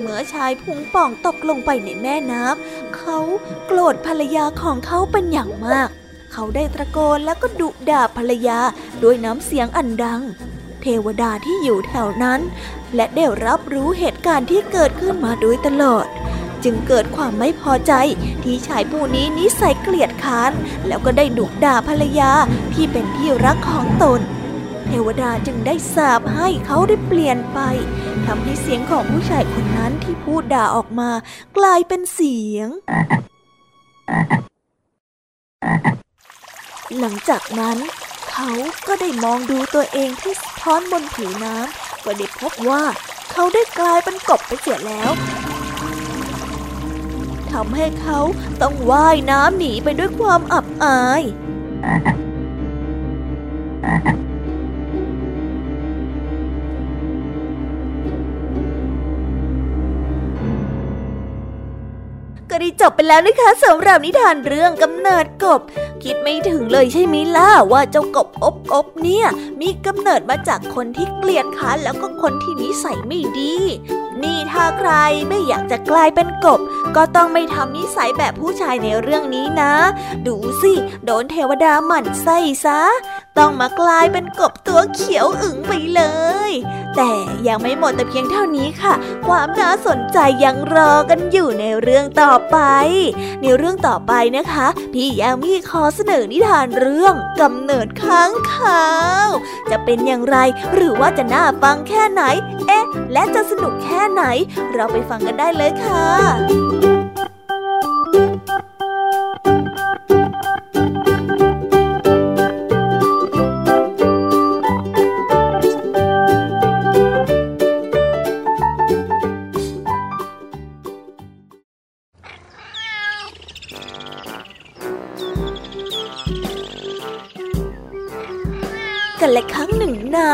[0.00, 3.18] เมื่อชายพุงป่องตกลงไปในแม่น้ำเขา
[3.66, 5.88] โกรธภรรยาของเขาเป็นอย่างมาก
[6.32, 8.58] เขาได้ตะโกนแล้วก็ดุด่าภรรยา
[9.02, 10.20] ด้วยน้ำเสียงอันดัง
[10.82, 12.40] เทวดาที่อยู่แถวนั้น
[12.94, 16.06] และได้รับรู้เหตุการณ์ที่เกิดขึ้นมาโดยตลอด
[16.64, 17.92] จึงเกิดความไม่พอใจ
[18.42, 20.52] ที่ชายผู้นี้นิสัยเกลียดค้าน
[20.86, 22.32] แล้วก็ได้ดุด่าภรรยา
[22.74, 24.20] ที่เป็นที่รักของตน
[24.86, 27.58] เทวดาจึงได้สาบให้เขาได้เปลี่ยนไป
[28.26, 31.10] ทำให้เสียงของผู้ชายคนนั้นที่พูดด่าออกมา
[31.56, 32.68] กลายเป็นเสียง
[37.00, 37.78] หลังจากนั้น
[38.30, 38.50] เขา
[38.86, 42.82] ก็ได้มองดูตัวเองที่สะท้อนบนผิวน้ำก็ได้พบว่า
[43.32, 45.10] เขาได้กลายเป็นกบไปเสียแล้ว
[47.52, 48.18] ทำให้เขา
[48.62, 51.22] ต้องว่ายน้ำหนีไปด้วยความอับอาย
[62.52, 65.60] ก็ได้จบไปแล้วนะคะสำหรับนิทานเรื่องกำเนิดกบ
[66.02, 69.26] คิดไม่ถึงเลยใช่ไหมล่ะว่าเจ้ากบอบอบเนี่ย
[69.60, 73.54] มีกำเนิดมาจากคนที่เกลียดค้านแล้วก็คนที่นิสัยไม่ดี
[74.22, 74.90] นี่ถ้าใคร
[75.28, 76.60] ไม่อยากจะกลายเป็นกบ
[76.96, 79.72] ก็ต้องไม่ทำนิสัยแบบผู้ชายในเรื่องนี้นะ
[80.26, 80.72] ดูสิ
[81.04, 82.80] โดนเทวดาหมั่นไส้ซะ
[83.38, 86.02] ต้องมากลายเป็นกบตัวเขียวอึ๋งไปเล
[86.50, 86.52] ย
[86.96, 87.12] แต่
[87.48, 88.94] ยังไม่หมดแต่เพียงเท่านี้ค่ะ
[89.26, 92.58] ความน่าสนใจยังรอกันอยู่ในเรื่องต่อไป
[93.42, 98.88] ในเรื่องต่อไปนะคะ พี่ยามีขอเสนอนิทานเรื่องกำเนิดค้างคา
[99.26, 99.28] ว
[99.70, 100.36] จะเป็นอย่างไร
[100.74, 102.22] หรือว่าจะน่าฟังแค่ไหน
[102.66, 104.24] เอ๊ะ และจะสนุกแค่ไหน
[104.72, 106.91] เราไปฟังกันได้เลยค่ะ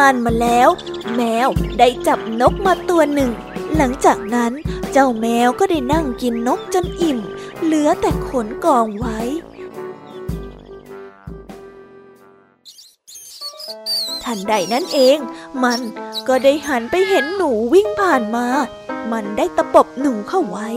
[0.05, 0.69] านมาแล้ว
[1.17, 3.31] แมวได้จับนกมาตัวหนึ่ง
[3.77, 4.53] หลังจากนั้น
[4.93, 7.19] เจ้าแมวก็ได้นั่งกินนกจนอิ่ม
[7.63, 9.19] เหลือแต่ขนกองไว้
[14.25, 15.19] ทันใดนั้นเอง
[15.65, 15.81] มัน
[16.29, 18.47] ก็ได้หันไปเห็นหนูวิ่งผ่านมา
[19.13, 20.69] มันได้ตะปบหนูเข้าไว้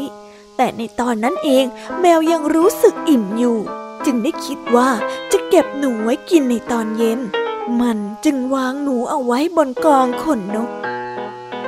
[0.58, 1.66] แต่ในตอนนั้นเอง
[2.02, 3.58] แมวยังรู้สึกอิ่มอยู่
[4.06, 4.90] จึงได้คิดว่า
[5.32, 7.20] จะเก็บหนูไว้กินในตอนเย็น
[7.80, 10.70] มันจึงวางหนูเอาไว้บนกองขนนก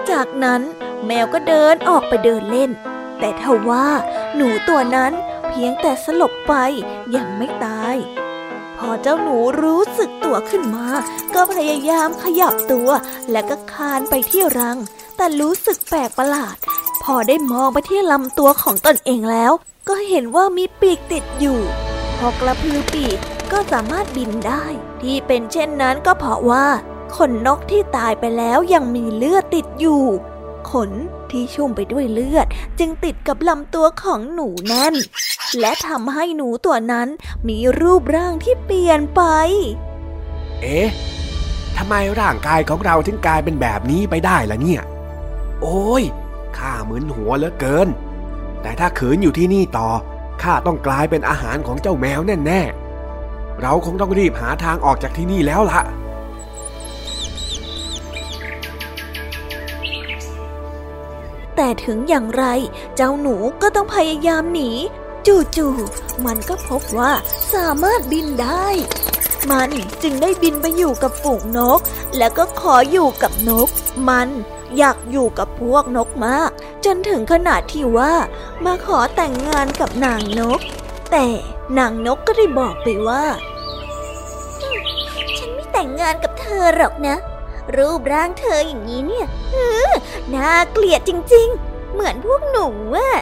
[0.09, 0.61] จากนั้น
[1.05, 2.71] แมวก็เดินออกไปเดินเล่น
[3.19, 3.87] แต่ทว่า
[4.35, 5.11] หนูตัวนั้น
[5.49, 6.53] เพียงแต่สลบไป
[7.15, 7.95] ยังไม่ตาย
[8.77, 10.87] พอเจ้าหนูรู้สึกตัวขึ้นมา
[11.35, 12.89] ก็พยายามขยับตัว
[13.31, 14.77] และก็คานไปที่รัง
[15.17, 16.55] แต่รู้สึกแปลกประหลาด
[17.03, 19.51] พอได้มองไปที่ลำตัวของตนเองแล้ว
[19.89, 21.59] ก็เห็นว่ามีปีกติดอยู่
[22.17, 23.17] พอกระพือปีก
[23.51, 24.65] ก็สามารถบินได้
[25.03, 26.65] ที่เป็นเช่นนั้นก็เพราะว่า
[27.15, 30.03] ขนนกที่ตายไปแล้วยังมีเลือดติดอยู่
[30.71, 30.91] ขน
[31.31, 32.47] ที่ชุ่มไปด้วยเลือด
[32.79, 34.93] จึงติดกับลำตัวของหนูนั่น
[35.59, 37.07] และทำให้หนูตัวนั้น
[37.47, 39.21] มีรูปร่างที่เปลี่ยนไป
[40.61, 40.89] เอ๊ะ
[41.77, 44.81] ทำไมร่างกายของเราถึงกลายเป็นแบบนี้ไปได้ล่ะเนี่ย
[45.61, 46.03] โอ้ย
[46.57, 47.87] ข้ามึนหัวเหลือเกิน
[48.61, 49.89] แต่ถ้าขืนอยู่ที่นี่ต่อ
[50.43, 52.82] ข้าต้องกลายเป็นอาหารของเจ้าแมวแน่ๆ
[53.61, 55.81] เราคงต้องรีบหาทางออกจากที่นี่แล้วล่ะ
[61.55, 62.45] แต่ถึงอย่างไร
[62.95, 64.71] เจ้าหนูก็ต้องพยายามหนี
[65.27, 67.11] จู่ๆมันก็พบว่า
[67.53, 68.67] สามารถบินได้
[69.51, 69.69] มัน
[70.03, 71.79] จึงได้บินไปอยู่กับฝูงนก
[72.17, 73.69] แล้วก็ขออยู่กับนก
[74.09, 74.29] มัน
[74.77, 76.51] อยากอยู่กับพวกนกมาก
[76.85, 78.13] จนถึงขนาดที่ว่า
[78.65, 80.59] มาขอแต่งงานกับนางนก
[81.11, 81.25] แต่
[81.77, 83.23] นางนกก็ได้บอกไปว่า
[85.37, 87.15] ฉันไม่แต่งงานกับเธอหรอกนะ
[87.75, 89.27] รูปร่างเธออย่างนี้เนี่ย
[90.33, 93.13] น่าเกลียดจริง ๆ เหมือนพวกหนูอะ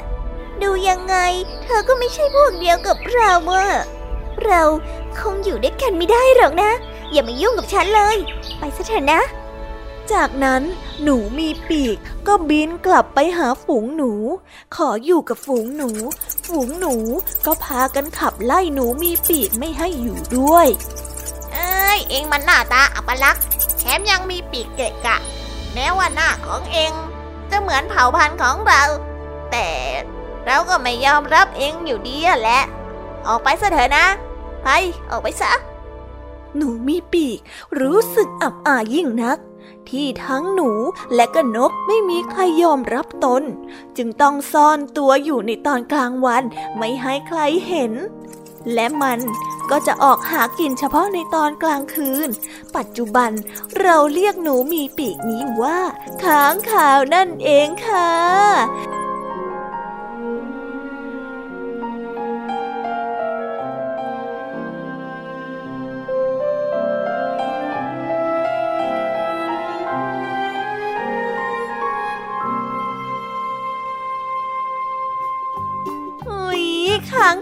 [0.61, 1.15] ดูยังไง
[1.63, 3.67] เธอก็ไม่ใช่พวกเดียวกับเราอะ
[4.45, 4.61] เรา
[5.19, 6.71] คงอยู่ด้วยกันไม่ได้หรอกนะ
[7.11, 8.17] อย่ามายุ่งกับฉันเลย
[8.59, 9.21] ไปซะเถอะนะ
[10.13, 10.61] จากนั้น
[11.03, 11.97] หนูมีปีก
[12.27, 14.11] ก็บินกลับไปหาฝูงหนู
[14.75, 15.89] ขออยู่กับฝูงหนู
[16.47, 16.95] ฝูงหนู
[17.45, 20.67] ก็พากันขับไล่หนูมีปีกไม่ให้อยู่ด้วย
[21.53, 23.43] เอ้ยเองมันหน้าตาอัปลักษณ์
[23.77, 25.17] แถมยังมีปีกเกะกะ
[25.73, 26.91] แม้ว่าหน้าของเอง
[27.49, 28.81] จะเหมือนเผ่าพันธุ์ของเรา
[29.51, 29.67] แต่
[30.45, 32.61] เราก็ไม่ยอมรับเองอยู่ดีอะแหละ
[33.27, 34.05] ออกไปซะเถอะนะ
[34.63, 34.69] ไป
[35.11, 35.51] ออกไปซะ
[36.55, 37.39] หนูมีปีก
[37.79, 39.39] รู้สึกอับอายยิ่งนัก
[39.89, 40.69] ที่ทั้งหนู
[41.15, 43.43] และก็นกไม่มีใครยอมรับตน
[43.97, 46.43] จึงต้องซ่อนตัวอยู่ในตอนกลางวัน
[46.77, 47.93] ไม่ให้ใครเห็น
[48.73, 49.19] และมัน
[49.71, 52.29] ก็จะออกหากินเฉพาะในตอนกลางคืน
[52.75, 53.31] ปัจจุบัน
[53.81, 55.79] เราเรียกหนูมีปีกนี้ว่า
[56.23, 58.11] ค้างคาวนั่นเองค่ะ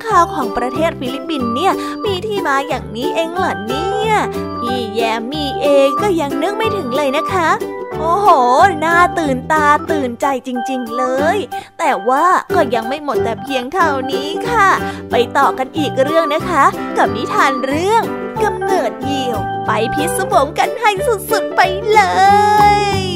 [0.06, 1.74] คาวของประเทศฟิลิปปินส์เนี่ย
[2.06, 4.14] มีที่มาอย่างนี้เองเหรอเนี่ย
[4.60, 7.50] พี่แยมมีเองก็ยังนึกไม่ถึงเลยนะคะ
[7.98, 8.28] โอ้โห
[8.84, 11.38] น่าตื่นตาตื่นใจจริง ๆ เลย
[11.80, 12.26] แต่ว่า
[12.56, 14.70] ก็ยังไม่หมดแต่เพียงเท่านี้ค่ะ
[15.12, 16.64] ไปต่อกันอีกเรื่องนะคะ
[16.98, 18.02] กับนิทานเรื่อง
[18.44, 20.92] กำเนิดเหยี่ยว ไปพิศวงกันให้
[21.32, 21.62] สุดๆไป
[21.94, 22.02] เล
[22.98, 23.09] ย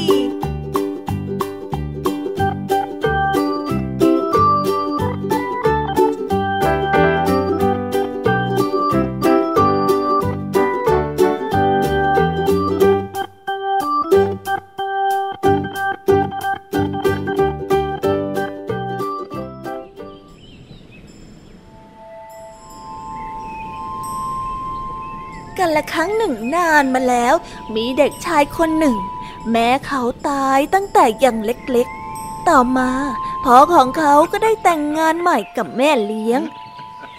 [25.66, 27.34] กันละครั้งหนึ่งนานมาแล้ว
[27.74, 28.96] มีเด็กชายคนหนึ่ง
[29.50, 32.90] แม้เขาตายตั้งแต่ยังเล็กๆ ต่อมา
[33.44, 36.40] พ่อของเขาก็ได้แต่งงานใหม่กับแม่เลี้ยง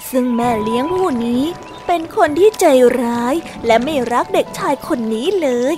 [0.10, 1.44] ซึ่งแม่เลี้ยงผู้นี้
[1.88, 2.66] เป็นคนที่ใจ
[3.02, 5.76] ร้ายและไม่รักเด็กชายคนนี้เลย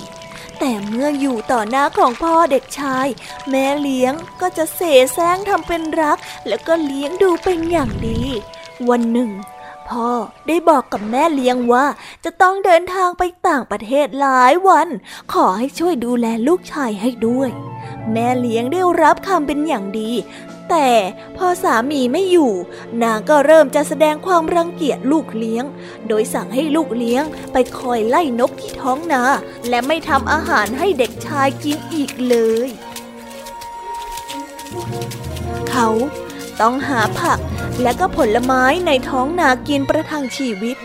[0.59, 3.07] แต่เมื่ออยู่ต่อหน้าของพ่อเด็กชาย
[3.49, 4.81] แม่เลี้ยงก็จะเส
[5.13, 8.21] แสร้งทำเป็นรัก แล้วก็เลี้ยงดูเป็นอย่างดี
[8.89, 9.31] วันหนึ่ง
[9.89, 10.09] พ่อ
[10.47, 11.85] ได้บอกกับแม่เลี้ยงว่า
[12.25, 14.87] จะต้องเดินทางไปต่างประเทศหลายวัน
[15.33, 17.49] ขอให้ช่วยดูแลลูกชายให้ด้วย
[18.11, 20.11] แม่เลี้ยงได้รับคำเป็นอย่างดี
[20.69, 20.89] แต่
[21.37, 22.51] พอสามีไม่อยู่
[23.03, 25.65] นางก็เริ่มจะแสดงความรังเกียจลูกเลี้ยง
[26.07, 27.23] โดยสั่งให้ลูกเลี้ยง
[27.53, 29.23] ไปคอยไล่นกที่ท้องนา
[29.69, 32.35] และไม่ทำอาหารให้เด็กชายกินอีกเล
[32.67, 32.69] ย
[35.69, 35.87] เขา
[36.61, 37.39] ต้องหาผัก
[37.81, 40.77] และก็ผลไม้ในท้องนากินประทังชีวิต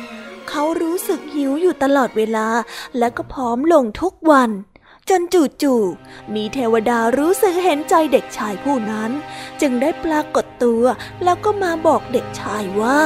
[0.48, 2.48] เขารู้สึกหิวอยู่ตลอดเวลา
[2.98, 4.50] และก็พร้อมลงทุกวัน
[5.08, 5.20] จน
[5.62, 9.10] จู่ๆมีเทวดารู้สึกเห็นใจเด็กชายผู้นั้น
[9.60, 10.84] จึงได้ปรากฏตัว
[11.24, 13.00] แล้วก็มาบอกเด็กชายว่า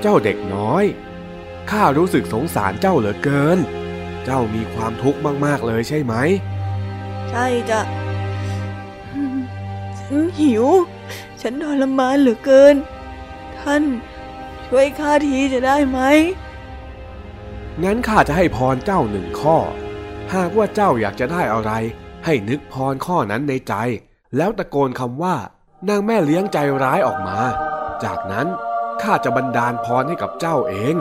[0.00, 0.84] เจ้าเด็กน้อย
[1.70, 3.58] ข้ารู้สึกสงสารเจ้าเหลือเกิน
[4.24, 6.14] เจ้ามีความทุกข์มาก ๆ เลยใช่ไหม
[7.30, 8.11] ใช่จ้ะฉัน
[10.40, 10.66] หิว
[11.40, 12.76] ฉันทรมานเหลือเกิน
[13.58, 13.82] ท่าน
[14.66, 16.00] ช่วยข้าทีจะได้ไหม
[17.82, 19.58] งั้นข้าจะให้พรเจ้าหนึ่งข้อ
[20.34, 21.72] หากว่าเจ้าอยากจะได้อะไร
[22.24, 23.74] ให้นึกพรข้อนั้นในใจ
[24.36, 25.36] แล้วตะโกนคำว่า
[25.88, 27.38] นางแม่เลี้ยงใจร้ายออกมา
[28.04, 28.46] จากนั้น
[29.02, 30.96] ข้าจะบันดาลพรให้กับเจ้าเอง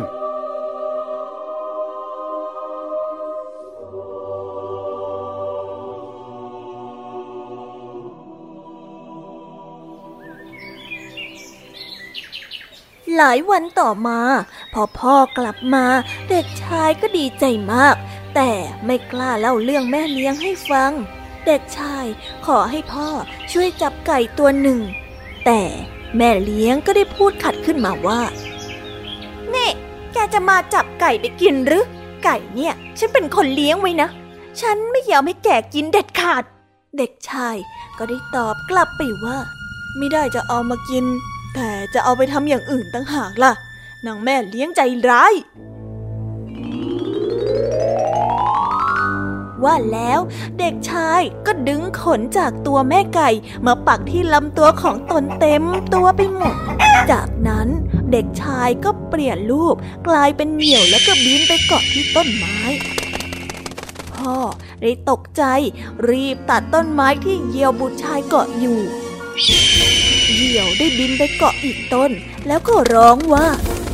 [13.21, 14.19] ลายวันต่อมา
[14.73, 15.85] พอพ่อกลับมา
[16.29, 17.95] เด็กชายก็ดีใจมาก
[18.35, 18.51] แต่
[18.85, 20.91] ไม่กล้าเล่าเรื่องแม่เลี้ยงให้ฟัง
[21.45, 22.05] เด็กชาย
[22.45, 23.09] ขอให้พ่อ
[23.51, 24.79] ช่วยจับไก่ตัวหนึ่ง
[25.45, 25.61] แต่
[26.17, 28.21] แม่เลี้ยงก็ได้พูดขัดขึ้นมาว่า
[29.53, 29.69] นี่
[30.13, 31.85] แกจะมาจับไก่ไปกินหรือ
[32.23, 34.09] ไก่เนี่ย ฉันเป็นคนเลี้ยงไว้นะ
[34.61, 36.43] ฉันไม่ยอมให้แกกินเด็ดขาด
[36.97, 37.55] เด็กชาย
[37.97, 39.37] ก็ได้ตอบกลับไปว่า
[39.97, 41.05] ไม่ได้จะเอามากิน
[41.53, 43.53] แต่จะเอาไปทำอย่างอื่นตั้งหากล่ะ
[44.05, 45.33] นางแม่เลี้ยงใจร้าย
[49.63, 50.19] ว่าแล้ว
[50.59, 53.29] เด็กชายก็ดึงขนจากตัวแม่ไก่
[53.65, 56.55] มาปักที่ลำตัวของตนเต็มตัวไปหมด
[57.11, 57.67] จากนั้น
[58.11, 59.75] เด็กชายก็เปลี่ยนรูป
[60.07, 62.57] กลายเป็นเหยี่ยวแล้วก็บินไปเกาะที่ต้นไม้
[64.13, 64.35] พ่อ
[64.81, 65.43] ได้ตกใจ
[66.09, 68.79] รีบตัดต้นไม้ที่เหยี่ยวบุตรชายเกาะอยู่
[69.39, 72.11] เหยี่ยวได้บินไปเกาะอีกต้น
[72.47, 73.47] แล้วก็ร้องว่า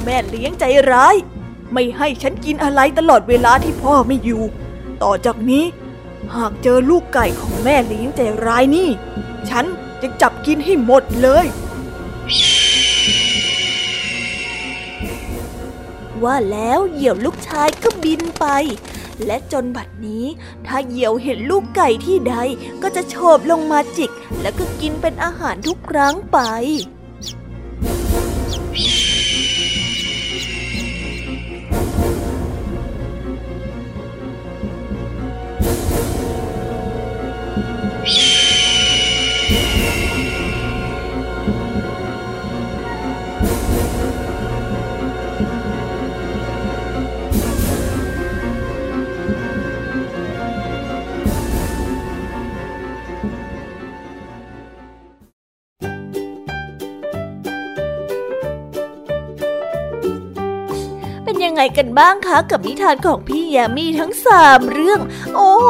[0.04, 1.15] แม่เลี้ยงใจร้าย
[1.73, 4.43] ไม่ให้ฉันกินอะไรตลอดเวลาที่พ่อไม่อยู่
[5.04, 5.65] ต่อจากนี้
[6.36, 8.90] หากเจอลูกไก่ของแม่เลี้ยงใจร้ายนี่
[9.50, 9.65] ฉัน
[10.02, 11.46] จะจับกินให้หมดเลย
[16.23, 18.46] ว่าแล้วเหยี่ยวลูกชายก็บินไป
[19.25, 20.25] และจนบัดนี้
[20.67, 22.35] ถ้าเหยี่ยวเห็นลูกไก่ที่ใด
[22.81, 24.11] ก็จะโฉบลงมาจิก
[24.41, 26.39] แล้วก็กินเป็นอาหารทุกครั้งไป
[61.77, 64.99] กันบ้างคะกับนิทานของพี่แยมมี่ทั้งสามเรื่อง
[65.35, 65.69] โอ้โห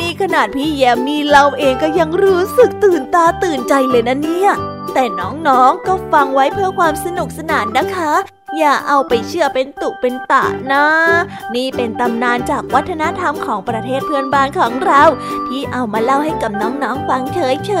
[0.00, 4.50] นี่ขนาดพี่แยมมี่เราเองก็ยังรู้สึกตื่นตาตื่นใจเลยนะเนี่ย
[4.94, 8.12] แต่น้องๆก็ฟังไว้เพื่อความสนุกสนานนะคะ
[8.58, 10.84] อย่าเอาไปเชื่อเป็นตุเป็นตะนะ
[11.54, 15.02] นี่เป็นตำนานจากวัฒนธรรมของประเทศเพื่อนบ้านของเรา
[15.48, 17.72] ที่เอามาเล่าให้กับน้องๆฟังเฉ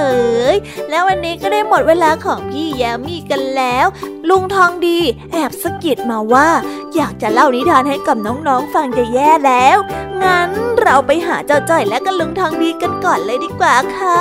[0.52, 3.86] ยๆ แล้ววันนี้ก็ได้หมดเวลาของพี่แยมมี่กันแล้ว
[4.28, 4.98] ลุงทองดี
[5.32, 6.48] แอบสะกิดมาว่า
[6.94, 9.78] อยากจะเล่านิทานให้กับน้องๆฟังจะแย่แล้ว
[10.22, 10.50] งั้น
[10.82, 14.20] เราไปหาเจ้าจ้อยและกันลุงทองดีกันก่อนเลยดีกว่าค่ะ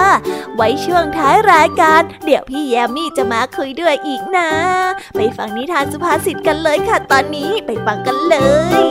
[0.55, 4.49] ไว้ช่วงท้ายรายการ เดี๋ยวพี่แยมมี่จะมาคุยด้วยอีกนะ
[5.15, 8.35] ไปฟังนิทานสุภาษิตกันเลยค่ะตอนนี้ไปฟังกันเล
[8.81, 8.83] ย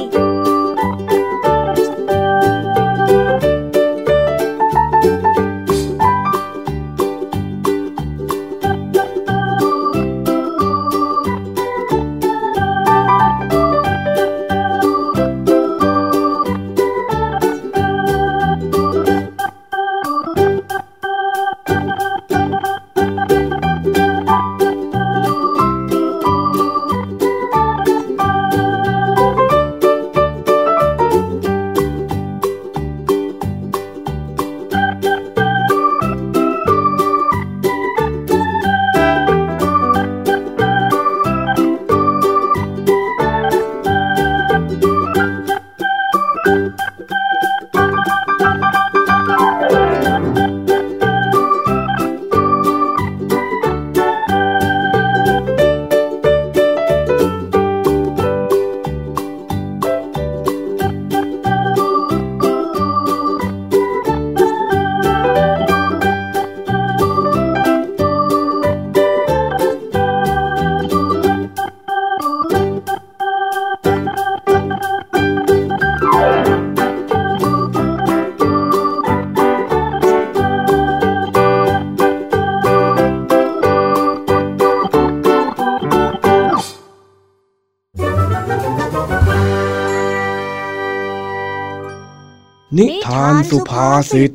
[93.99, 94.31] สุภาษิต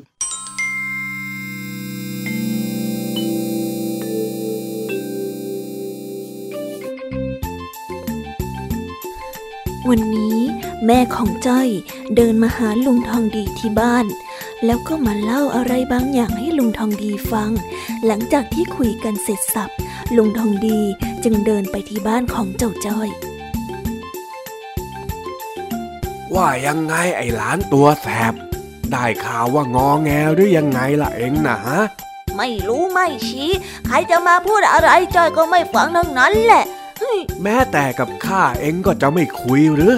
[9.89, 10.37] วันนี้
[10.85, 11.69] แม่ของจ้อย
[12.15, 14.05] เดินมาหาลุงทองดีที่บ้าน
[14.65, 17.51] แล้วก็มาเล่าอะไรบางอย่างให้ลุงทองดีฟัง
[18.05, 19.69] หลังจากที่คุยกันเสร็จสับ
[20.15, 20.79] ลุงทองดี
[21.23, 23.09] จึงเดินไปที่บ้านของเจ้าจ้อย
[26.35, 28.33] ว่ายังไงไอ้หลานตัวแสบ
[28.93, 31.79] ได้ข่าวว่างอแงหรือยังไงล่ะเองนะฮะ
[32.37, 33.49] ไม่รู้ไม่ชี้
[33.87, 36.63] ใครจะมาพูดอะไรจ้อยก็ไม่ฟังทั้งนั้นแหละ
[37.43, 39.93] แม้แต่กับข้าเองก็จะไม่คุยหรือ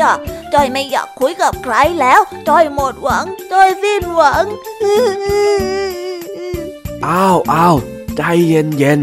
[0.00, 0.10] จ้ะ
[0.52, 4.44] จ้อยไม่อยากคุยกับใครแล้วจ้อยหมดหวังจ้อยสิ้นหวัง
[7.06, 7.76] อ้าวอ้าว
[8.16, 9.00] ใจเย็นเย็น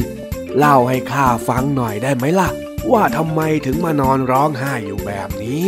[0.57, 2.49] เล่าให้ข้าฟังหน่อยได้ไหมล่ะ
[2.91, 5.65] ว่าทำไมถึงมานอนร้องไห้อยู่แบบนี้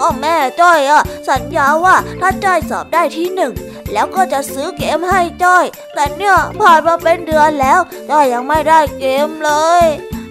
[0.00, 3.52] ก็แม่จ้อยอะสัญญาว่าถ้าจ้อยสอบได้ที่หนึ่ง
[3.92, 7.80] แล้วก็จะซื้อเกมให้จ้อย แต่เนี่ยผ่านมาเป็นเดือนแล้ว
[8.10, 9.84] จ้อยยังไม่ได้เกมเลย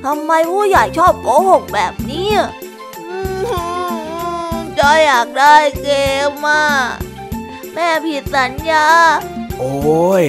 [0.06, 2.30] ทำไมผู้ใหญ่ชอบโกหกแบบนี้
[3.10, 3.18] อื
[4.56, 5.90] มจ้อยอยากได้เก
[6.30, 6.64] มอะ
[7.74, 8.86] แม่ผิดสัญญา
[9.60, 10.26] โอ้ย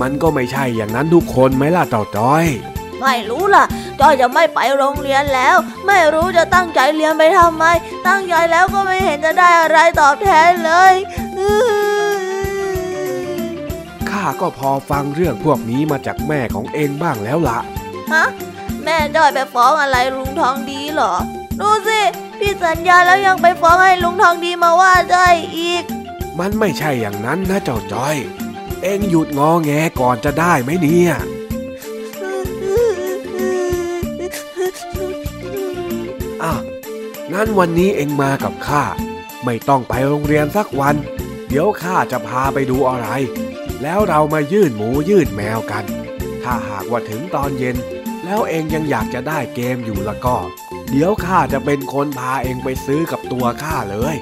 [0.00, 2.46] มันก็ไม่ใช่อย่างนั้นทุกคนไหมล่ะเต่าจ้อย
[3.00, 3.64] ไม่รู้ล่ะ
[4.00, 7.64] จ้อยจะไม่ไปโรงเรียนแล้ว ไม่รู้จะตั้งใจเรียนไปทำไม
[8.06, 10.94] ตั้งใจแล้วก็ไม่เห็นจะได้อะไรตอบแทนเลย
[11.38, 12.28] อื้อ
[14.08, 17.58] ข้าก็พอฟังเรื่องพวกนี้มาจากแม่ของเองบ้างแล้วล่ะ
[18.12, 18.24] ฮะ
[18.84, 21.14] แม่จ้อยไปฟ้องอะไรลุงทองดีเหรอ
[21.60, 22.00] ดูสิ
[22.38, 25.82] พี่สัญญาแล้วยังไปฟ้องให้ลุงทองดีมาว่าจ้อยอีก
[26.38, 28.16] มันไม่ใช่อย่างนั้นนะเจ้าจ้อย
[28.82, 29.70] เองหยุดงอแง
[30.00, 31.12] ก่อนจะได้ไหมเนี่ย
[37.32, 38.84] งั้นวันนี้เองมากับข้า
[39.44, 40.96] ไม่ต้องไปโรงเรียนสักวัน
[41.48, 43.08] เดี๋ยวข้าจะพาไปดูอะไร
[43.82, 45.84] แล้วเรามายื่นหมูยื่นแมวกัน
[46.42, 47.76] ถ้าหากว่าถึงตอนเย็น
[48.24, 50.36] แล้วเองยังอยากจะได้เกมอยู่ละก็
[50.90, 54.16] เดี๋ยวข้าจะเป็นคนพาเองไปซื้อกับตัวข้าเลย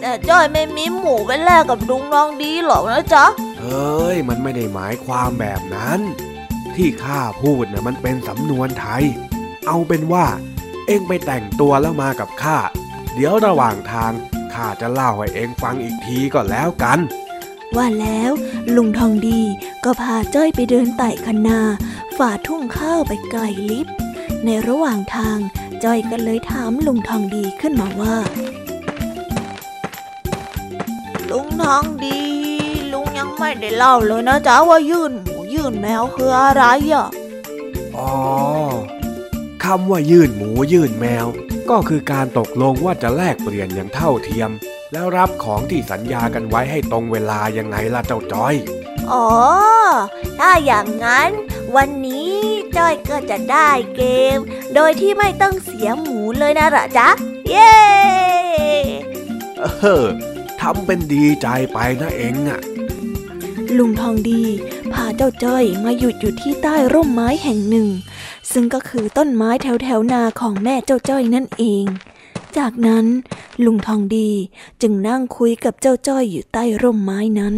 [0.00, 3.24] แต่จ้อยไม่มีหมูไปแลกกับลุงทองดีหรอกนะจ๊ะ
[3.60, 6.00] เฮ้ย มันไม่ได้หมายความแบบนั้น
[6.76, 9.04] ที่ข้าพูดนะ่ะมันเป็นสำนวนไทย
[9.66, 10.26] เอาเป็นว่า
[10.88, 12.58] เองไปแต่งตัวแล้วมากับข้า
[13.14, 14.12] เดี๋ยวระหว่างทาง
[14.54, 16.98] ข้าจะเล่าให้เองฟังอีกทีก็แล้วกัน
[17.76, 18.32] ว่าแล้ว
[18.76, 19.40] ลุงทองดี
[19.84, 21.60] ก็พาจ้อยไปเดินไต่คันนา
[22.16, 23.88] ฝ่าทุ่งข้าวไปไกลลิบ
[24.44, 25.38] ในระหว่างทาง
[25.84, 28.16] จ้อยก็เลยถามลุงทองดีขึ้นมาว่า
[31.30, 32.20] ลุงทองดี
[32.92, 37.08] ลุงยังไม่ได้เล่าเลยนะจ๊ะว่ายื่นหมูยื่นแมวคืออะไรอะ
[39.72, 41.26] คำว่ายื่นหมูยื่นแมว
[41.70, 44.50] ก็คือการตกลงว่าจะแลกเปลี่ยนอย่างเท่าเทียม
[44.92, 48.54] แล้วรับของที่สัญญากันไว้ให้ตรงเวลายังไงล่ะเจ้าจ้อย
[49.12, 49.28] อ๋อ
[50.38, 51.30] ถ้าอย่างนั้น
[51.76, 52.34] วันนี้
[52.76, 54.02] จ้อยก็จะได้เก
[54.36, 54.38] ม
[54.74, 57.08] โดยที่ไม่ต้องเสียหมูเลยนะเหรอจ๊ะ
[57.48, 57.74] เย้
[59.58, 59.64] เอ
[60.02, 60.04] อ
[60.60, 62.60] ทำเป็นดีใจไปนะเองอะ
[63.78, 64.42] ลุงทองดี
[64.92, 67.88] พาเจ้าจ้อยมาหยุดอยู่ที่ใต้ร่มไม้แห่งหนึ่ง
[68.52, 71.84] ซึ่งก็คือต้นไม้แถวแถวๆนาของแม่เจ้าจ้อยนั่นเอง
[72.58, 73.06] จากนั้น
[73.64, 74.30] ลุงทองดี
[74.82, 77.54] จึงนั่งคุยกับเจ้าจ้อยอยู่ใต้ร่มไม้นั้น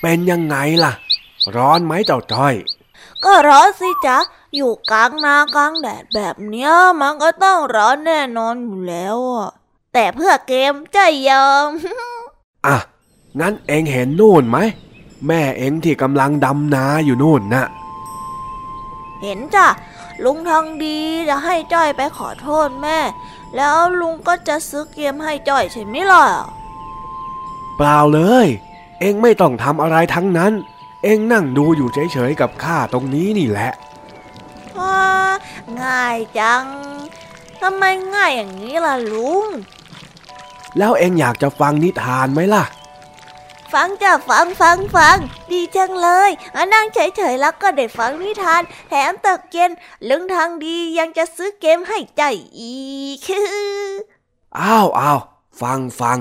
[0.00, 0.92] เป็นยังไงล่ะ
[1.56, 2.54] ร้อนไหมเจ้าจ้อย
[3.24, 4.18] ก็ร้อนสิจ๊ะ
[4.56, 6.70] อยู่กลางนากลางแดดแบบเนี้ย
[7.00, 9.50] มันก็ต้องร้อนแน่นอนอยู่แล้วอะ
[10.00, 11.70] แต่เพื่อเกมจ้อยยอม
[12.66, 12.76] อะ
[13.40, 14.58] งั้นเองเห็นนู่นไหม
[15.26, 17.66] แม่เองที่กำลังดำนาอยู่นู่นน่ะ
[19.22, 19.66] เห็นจ้ะ
[20.24, 22.98] ลุงทองดีจะให้จ้อยไปขอโทษแม่
[23.56, 26.26] แล้วลุงก็จะซื้อเกมให้จ้อยใช่ไหมล่ะ
[27.76, 28.46] เปล่าเลย
[29.00, 30.52] เองไม่ต้องทำอะไรทั้งนั้น
[31.04, 33.70] เองนั่งดูอยู่เฉยๆกับข้าตรงนี้นี่แหละ
[34.78, 35.06] ว้า
[35.80, 36.64] ง่ายจัง
[37.60, 37.84] ทำไม
[38.14, 39.46] ง่ายอย่างนี้ล่ะลุง
[40.78, 42.64] แล้วเองอยากจะฟังนิทานไหมล่ะ
[43.72, 45.16] ฟังจ้ะฟังฟังฟัง
[45.50, 49.70] ดีจังเลยอะนั่งเฉยๆแล้วก็ได้ฟังนิทาน แถมตกเย็น
[50.08, 52.22] ลุงทางดียังจะซื้อเกมให้ใจ
[52.58, 52.78] อี
[53.16, 53.18] ก
[54.58, 55.20] อ้าวอ้าว
[55.60, 56.18] ฟังฟัง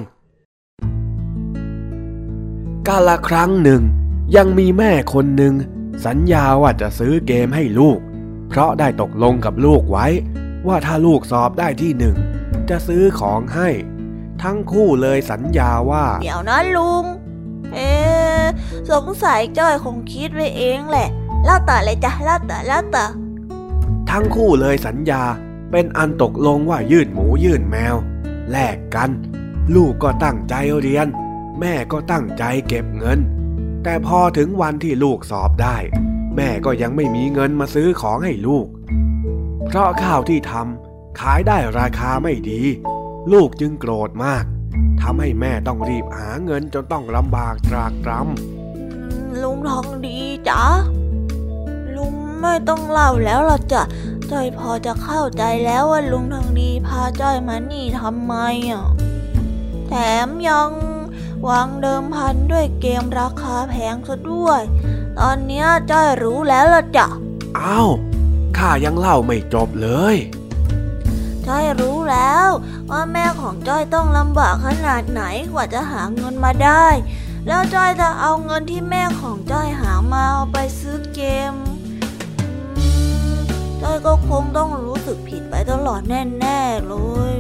[2.88, 3.82] กาละครั้งหนึ่ง
[4.36, 5.54] ยังมีแม่คนหนึ่ง
[6.06, 8.00] สัญญาว่าจะซื้อเกมให้ลูก
[8.50, 10.08] เพราะได้ตกลงกับลูกไว้
[10.68, 12.16] ว่าถ้าลูกสอบได้ที่หนึ่ง
[12.70, 13.70] จะซื้อของให้
[14.44, 17.04] ทั้งคู่เลยสัญญาว่า เดี๋ยวนะลุง
[17.74, 18.44] เอ๊ะ
[18.92, 21.10] สงสัยจ้อยคงคิดไว้เองแหละ
[21.46, 23.06] เล่าต่อเลยจ้ะเล่าต่อเล่าต่อ
[24.10, 25.24] ทั้งคู่เลยสัญญา
[25.72, 27.96] เป็นอันตกลงว่ายื่นหมูยื่นแมว
[28.52, 29.10] แลกกัน
[29.76, 31.08] ลูกก็ตั้งใจเรียน
[31.60, 33.20] แม่ก็ตั้งใจเก็บเงิน
[33.84, 35.78] แต่พอถึงวันที่ลูกสอบได้
[36.36, 38.68] แม่ก็ยังไม่มีเงินมาซื้อของให้ลูก
[39.68, 42.62] เพราะข้าวที่ทำขายได้ราคาไม่ดี
[43.32, 44.44] ลูกจึงโกรธมาก
[45.02, 50.20] ทำให้แม่ต้องรีบหาเงินจนต้องลำบากตรากตรำลุงทองดี
[50.50, 50.64] จ้ะ
[51.96, 53.82] ลุงไม่ต้องเล่าแล้วล่ะจ้ะ
[54.32, 58.34] จ้อยพอจะเข้าใจแล้วว่าลุงทองดีพาจ้อยมานี่ทำไม
[58.72, 58.88] อะ
[59.88, 59.94] แถ
[60.26, 60.72] มยัง
[61.48, 64.62] วางเดิมพันด้วยเกมราคาแพงซะด้วย
[65.20, 67.08] ตอนเนี้ยจ้อยรู้แล้วล่ะจ้ะ
[67.60, 67.90] อ้าว
[68.58, 70.16] ข้ายังเล่าไม่จบเลย
[71.48, 72.50] จ้อยรู้แล้ว
[72.92, 75.24] ว่าแม่ของจ้อยต้องลำบากขนาดไหน
[75.54, 76.88] กว่าจะหาเงินมาได้
[77.48, 81.22] แล้วจ้อยจะเอาเงินที่แม่ของจ้อยหามาเอาไปซื้อเก
[81.52, 81.54] ม
[82.80, 82.88] อื
[83.36, 83.38] ม
[83.82, 86.96] จ้อยก็คงต้องรู้สึกผิดไปตลอดแน่ๆเล
[87.34, 87.36] ย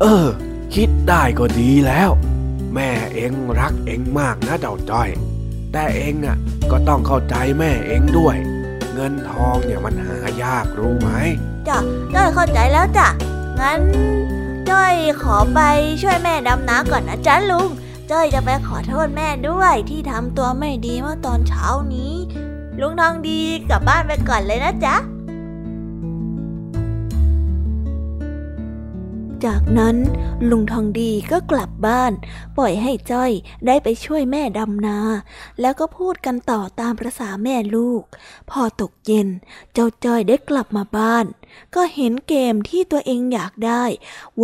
[0.00, 0.26] เออ
[0.74, 2.10] คิดได้ก็ดีแล้ว
[2.74, 5.08] แม่เองรักเองมากนะเจ้าจ้อย
[5.72, 6.36] แต่เองน่ะ
[6.70, 8.36] ก็ต้องเข้าใจแม่เองด้วย
[8.94, 11.10] เงินทองเนี่ยมันหายากรู้ไหม
[11.68, 11.78] จ้ะ
[12.14, 13.08] จ้อยเข้าใจแล้วจ้ะ
[13.60, 13.80] งั้น
[14.70, 15.60] จ้อยขอไป
[16.02, 17.68] ช่วยแม่ดำน้ำก่อนนะจ๊ะลุง
[18.10, 22.12] จ้อยจะไปขอโทษแม่ด้วยที่ทำตัวไม่ดีเมื่อตอนเช้านี้
[22.80, 24.94] ลุงทองดีกลับบ้านไปก่อนเลยนะจ๊ะ
[29.44, 29.96] จากนั้น
[30.50, 32.12] ลุงทองดีก็กลับบ้าน
[32.56, 33.30] ปล่อยให้จ้อย
[33.66, 34.98] ได้ไปช่วยแม่ดำนา
[35.60, 38.02] แล้วก็พูดกันต่อตามประษาแม่ลูก
[38.50, 39.28] พอตกเย็น
[39.72, 41.26] เจ้าจ้อยได้กลับมาบ้าน
[41.74, 43.84] ก็เห็นเกมที่ตัวเองอยากได้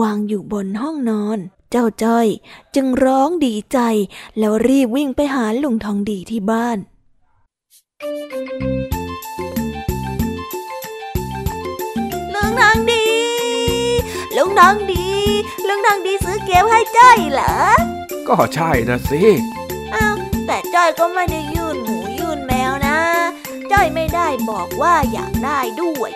[0.00, 1.38] วางอยู่บนห้องนอน
[1.70, 2.26] เจ้าจ้อย
[2.74, 3.78] จึงร้องดีใจ
[4.38, 6.78] แล้วรีบวิ่งไปหาลุงทองดีที่บ้าน
[14.58, 15.10] ลุงทองดี
[15.68, 17.54] ลุงทองดีซื้อเกมให้จ้อยเหรอ
[18.28, 19.22] ก็ใช่นะสิ
[19.94, 20.14] อ้าว
[20.46, 22.96] แต่จ้อยก็ไม่ได้ยื่นหมูยื่นแมวนะ
[23.72, 26.10] จ้อยไม่ได้บอกว่าอยากได้ด้วย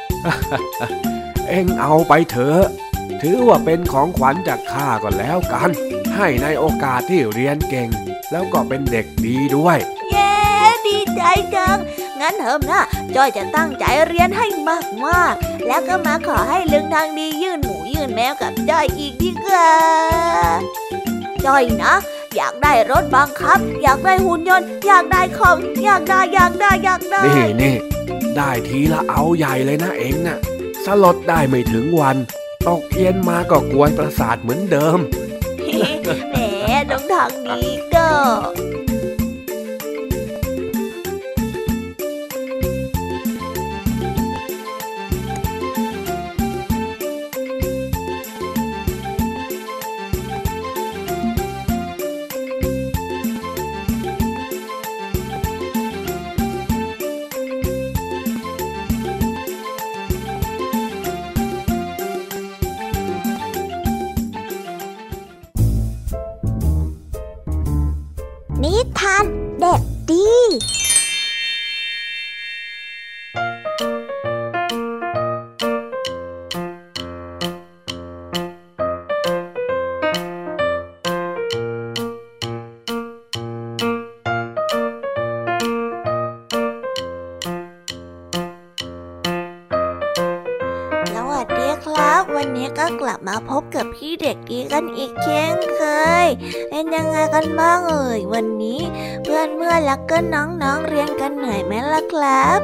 [1.49, 2.63] เอ็งเอาไปเถอะ
[3.23, 5.71] ถือว่าเป็นของขวัญจากข้าก็แล้วกัน
[6.17, 7.89] ให้ในโอกาสที่เรียนเก่ง
[8.31, 9.79] แล้วก็เป็นเด็กดีด้วย
[10.11, 10.33] เย้
[10.87, 11.23] ดีใจ
[11.55, 11.79] จัง
[12.21, 12.83] งั้นเถอะนะ
[13.17, 14.47] จ้อยจะตั้งใจเรียนให้
[15.07, 17.72] มากๆ แล้วก็มาขอให้ลุงทางดียื่นหมูยื่
[18.09, 19.71] นแมวกับจ้อยอีกดีกว่า
[21.47, 21.95] จ้อยนะ
[22.37, 27.77] อยากได้รถบังคับ อยากได้หุ่นยนต์ อยากได้คอมอยากได้อยากได้อยากได้นี่นี่
[28.37, 30.39] ได้ทีละเอาใหญ่เลยนะเอ็งน่ะ
[30.85, 32.17] สลดได้ไม่ถึงวัน
[32.69, 34.99] ตกเย็นมาก็กวนประสาทเหมือนเดิม
[36.31, 36.37] แหม
[36.91, 37.61] ลุงทางดี
[37.95, 38.09] ก็
[94.83, 95.83] กันอีกเช่นเค
[96.25, 96.27] ย
[96.71, 98.81] เป็นยังไงกันบ้างเอ่ยวันนี้
[99.25, 102.61] เพื่อนเพื่อนแล้วก็น้องๆเรียนกันเหนื่อยไหมล่ะครับ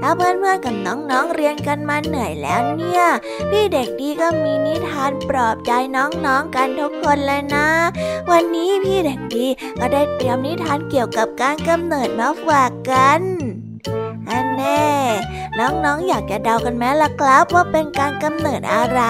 [0.00, 3.02] ถ้าเพื่อนๆกับน้องๆเรียนกันมาเหนื่อยแล้วเนี่ย
[3.50, 7.68] พี่เด็กดีก็มีนิทานปลอบใจน้องๆกันทุกคนเลยนะ
[8.30, 9.46] วันนี้พี่เด็กดี
[9.78, 13.20] ก็ได้เตรียมนิทานเกี่ยวกับการกำเนิดมาฝากกัน
[14.30, 14.84] อันแน่
[15.58, 19.00] น้องๆออยากจะเดากันไหมล่ะครับว่าเป็นการกำเนิดอะไร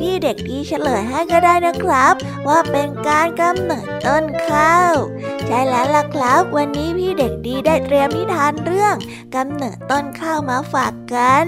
[0.00, 2.14] พี่เด็กดีเฉลยให้ก็ได้นะครับ
[2.48, 4.94] ว่าเป็นการกำเนิดต้นข้าว
[5.46, 8.94] ใช่แล้วล่ะครับ วันนี้พี่เด็กดีได้เตรียมนิทานเรื่อง
[9.34, 11.46] กำเนิดต้นข้าวมาฝากกัน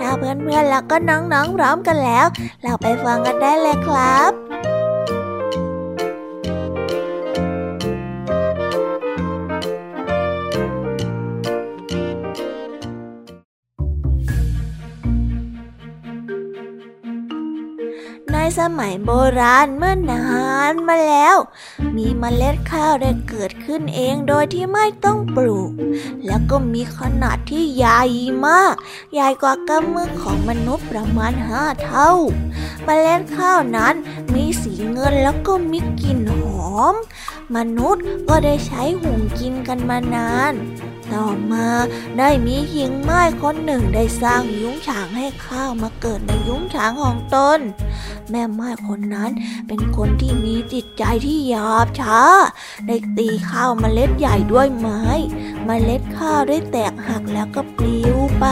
[0.00, 2.26] ถ้าเพื่อนๆแล้วก็น้องๆพร้อมกันแล้ว
[2.62, 4.43] เราไปฟังกันได้เลยครับ
[18.58, 20.24] สมัยโบราณเมื่อนา
[20.70, 21.36] นมาแล้ว
[21.96, 25.70] มีเมล็ดข้าวได้เกิดขึ้นเองโดยที่ไม่ต้องปลูก
[26.26, 28.02] แล้วก็มีขนาดที่ใหญ่
[28.46, 28.74] มาก
[29.14, 32.10] ใหญ่กว่ากำมือของมนุษย์ประมาณห้าเท่า
[32.84, 33.94] เมล็ดข้าวนั้น
[34.34, 36.40] มีสีเงินแล้วก็มีกลิ่นห
[36.72, 36.94] อม
[37.56, 40.52] มนุษย์ก็ได้ใช้หุงกินกันมานาน
[41.12, 41.68] ต่อมา
[42.18, 47.60] ได้มีหญิงไม้คนหนึ่งได้สร้างยุ้งฉางให้ข้าวมาเกิดในยุ้งฉางของตน
[48.30, 49.30] แม่ไม้คนนั้น
[49.66, 52.20] เป็นคนที่มีจิตใจที่หยาบช้า
[52.86, 55.02] ได้ตีข้าวมเมล็ดใหญ่ด้วยไม้
[55.68, 58.46] มเมล็ดข้าวได้แตกหักแล้วก็ปลิวไป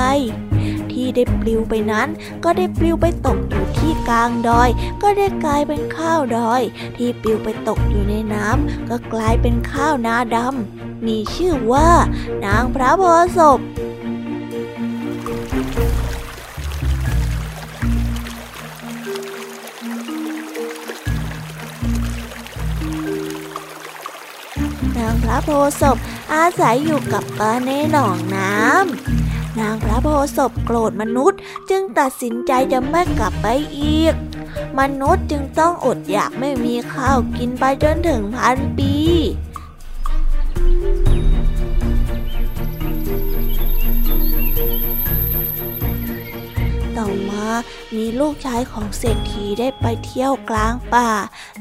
[0.92, 2.09] ที่ได้ปลิวไปนั้น
[2.44, 4.68] ก็ได้ปลิวไปตกอยู่ ที่กลางดอย
[5.03, 6.62] ก็ได้กลายเป็นข้าวดอย
[6.97, 11.91] ที่ปลิวไปตกอยู่ในน้ำก็กลายเป็นข้าวนาดำมีชื่อว่า
[12.45, 13.03] นางพระโพ
[13.39, 13.61] ศพ
[24.99, 25.97] นางพระโพศพ
[26.33, 29.22] อาศัยอยู่กับปลาในหนองน้ำ
[29.61, 31.40] นางพระโพศพโกรธมนุษย์
[31.70, 33.46] จึงตัดสินใจจะไม่กลับไป
[33.78, 34.14] อีก
[34.78, 38.94] มนุษย์จึงต้องอดอยากไม่มีข้าวกินไปจนถึงพันปี
[46.96, 47.46] ต่อมา
[47.96, 51.11] มีลูกชายของเศรษฐีได้ไปเที่ยวกลางป่า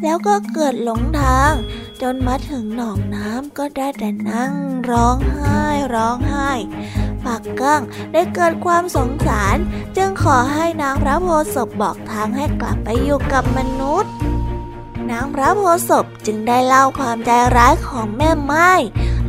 [0.01, 1.53] แล้วก็เกิดหลงทาง
[2.01, 4.53] จนมาถึงหนองน้ำก็ได้แต่นั่ง
[4.91, 5.61] ร้องไห้
[5.95, 6.51] ร้องไห้
[7.25, 7.81] ปักกั้ง
[8.13, 9.57] ได้เกิดความสงสาร
[9.97, 14.11] จึงขอให้นางพระโพศพบอกทางให้กลับไปอยู่กับมนุษย์
[15.11, 18.69] นางพระโพศพจึงได้เล่าความใจร้ายของแม่ไม้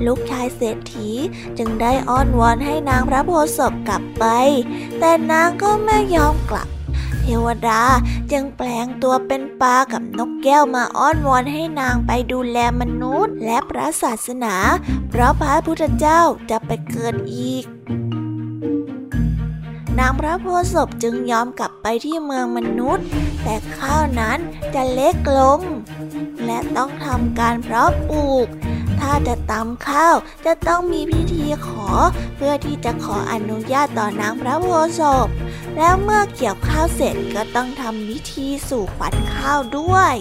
[0.04, 1.10] ลูกชายเศรษฐี
[1.58, 4.24] จึงได้อ้อนวอนให้นางพระโพศพกลับไป
[4.98, 6.68] แต่นางก็ไม่ยอมกลับ
[7.20, 7.82] เทวดา
[8.32, 14.54] จึงแปลงตัวเป็นปลากับนกแก้วมาอ้อนวอนให้นางไปดูแลมนุษย์ และพระศาสนา
[15.10, 16.20] เพราะพระพุทธเจ้า
[16.50, 17.64] จะไปเกิดอีก
[19.98, 23.06] นางพระโพศพจึงยอมกลับไปที่เมืองมนุษย์
[23.42, 24.38] แต่ข้าวนั้น
[24.74, 25.60] จะเล็กลง
[26.46, 28.46] และต้องทำการเพาะปลูก
[29.00, 30.14] ถ้าจะตำข้าว
[30.46, 31.88] จะต้องมีพิธีขอ
[32.36, 34.68] เพื่อที่จะขออนุญาตต่อนางพระโพ
[35.00, 35.28] ศพ
[35.76, 40.14] แล้วเมื่อเกี่ยวข้าวเสร็จก็ต้องทำพิธีสู่ขวัญข้าวด้วย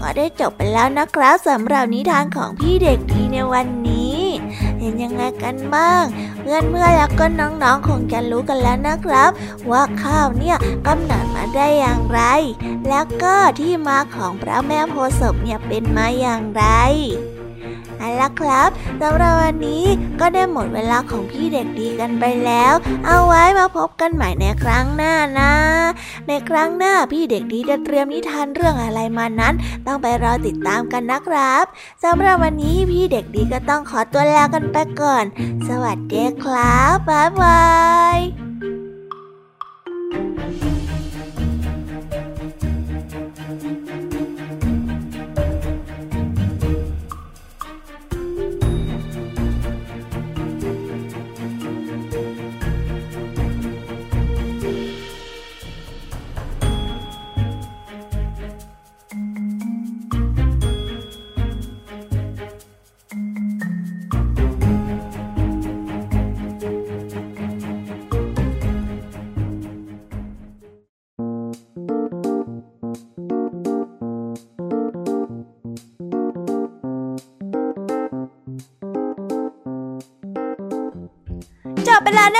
[0.00, 4.19] ก็ได้จบไปแล้วนะครับสำหรับนิทานของพี่เด็กดีในวันนี้
[4.80, 6.04] เห็นยังไงกันบ้าง
[6.40, 9.30] เพื่อนเพื่อแล้วก็น้องๆคงจะรู้กันแล้วนะครับ
[9.70, 10.56] ว่าข้าวเนี่ย
[10.86, 12.20] กำเนิดมาได้อย่างไร
[12.88, 16.64] แล้วก็ที่มาของพระแม่โพธิ์ศพเนี่ยเป็นมาอย่างไร
[18.20, 18.68] ละครับ
[19.00, 19.84] สำหรับวันนี้
[20.20, 22.74] ก็ได้หมดเวลาของพี่เด็กดีกันไปแล้ว
[23.06, 25.52] เอาไว้มาพบกันใหม่ในครั้งหน้านะ
[26.28, 29.54] ในครั้งหน้าพี่เด็กดีจะเตรียมนิทานเรื่องอะไรมานั้น
[29.86, 31.64] ต้องไปรอติดตามกันนะครับ
[32.04, 35.24] สำหรับวันนี้พี่เด็กดีก็ต้องขอตัวลากันไปก่อน
[35.68, 37.60] สวัสดีครับบ๊ายบา
[38.18, 38.49] ย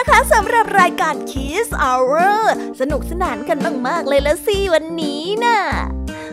[0.00, 2.38] นะคะสำหรับรายการ Kiss Hour
[2.80, 5.58] สนุกสนานกันมาก ๆ เลยละสิวันนี้นะ่ะ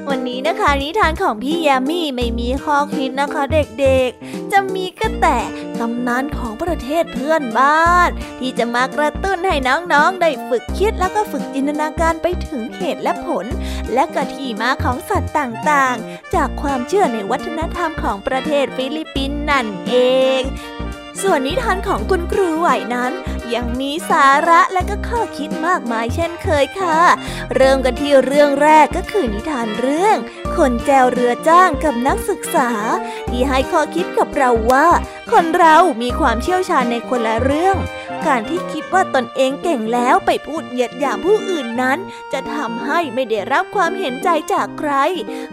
[0.10, 5.38] วันนี้นะคะนิทานของพี่ยามี่ไม่มีข้อคิดนะคะเด็กๆ จะมีก็แต่
[5.80, 8.10] ตำนานของประเทศเพื่อนบ้าน
[8.40, 13.46] ที่จะมากระตุ้นให้น้องๆ ได้ฝึกคิดแล้วก็ฝึกจินตนาการไปถึงเหตุและผล
[13.94, 19.94] และกะที่มาของสัตว์ต่างๆ จากความเชื่อในวัฒนธรรมของประเทศฟิลิปปินส์นั่นเอ
[20.40, 20.42] ง
[21.22, 23.12] ส่วนนิทานของคุณครูไหวนั้น
[23.54, 27.00] ยังมีสาระและก็ข้อคิดมากมายเช่นเคยค่ะ
[27.56, 30.18] เริ่มกันที่เรื่องแรกก็คือนิทานเรื่อง
[30.58, 32.70] คนแจวเรือจ้างกับนักศึกษา
[33.30, 34.88] ที่ให้ข้อคิดกับเราว่า
[35.32, 37.78] คนเรามีความเชี่ยวชาญในคนละเรื่อง
[38.28, 41.98] การที่คิดว่าตนเองเก่งแล้วไปพูดเหยียดหยามผู้อื่นนั้น
[42.34, 44.92] จะทำให้ไม่ได้รับความเห็นใจจากใคร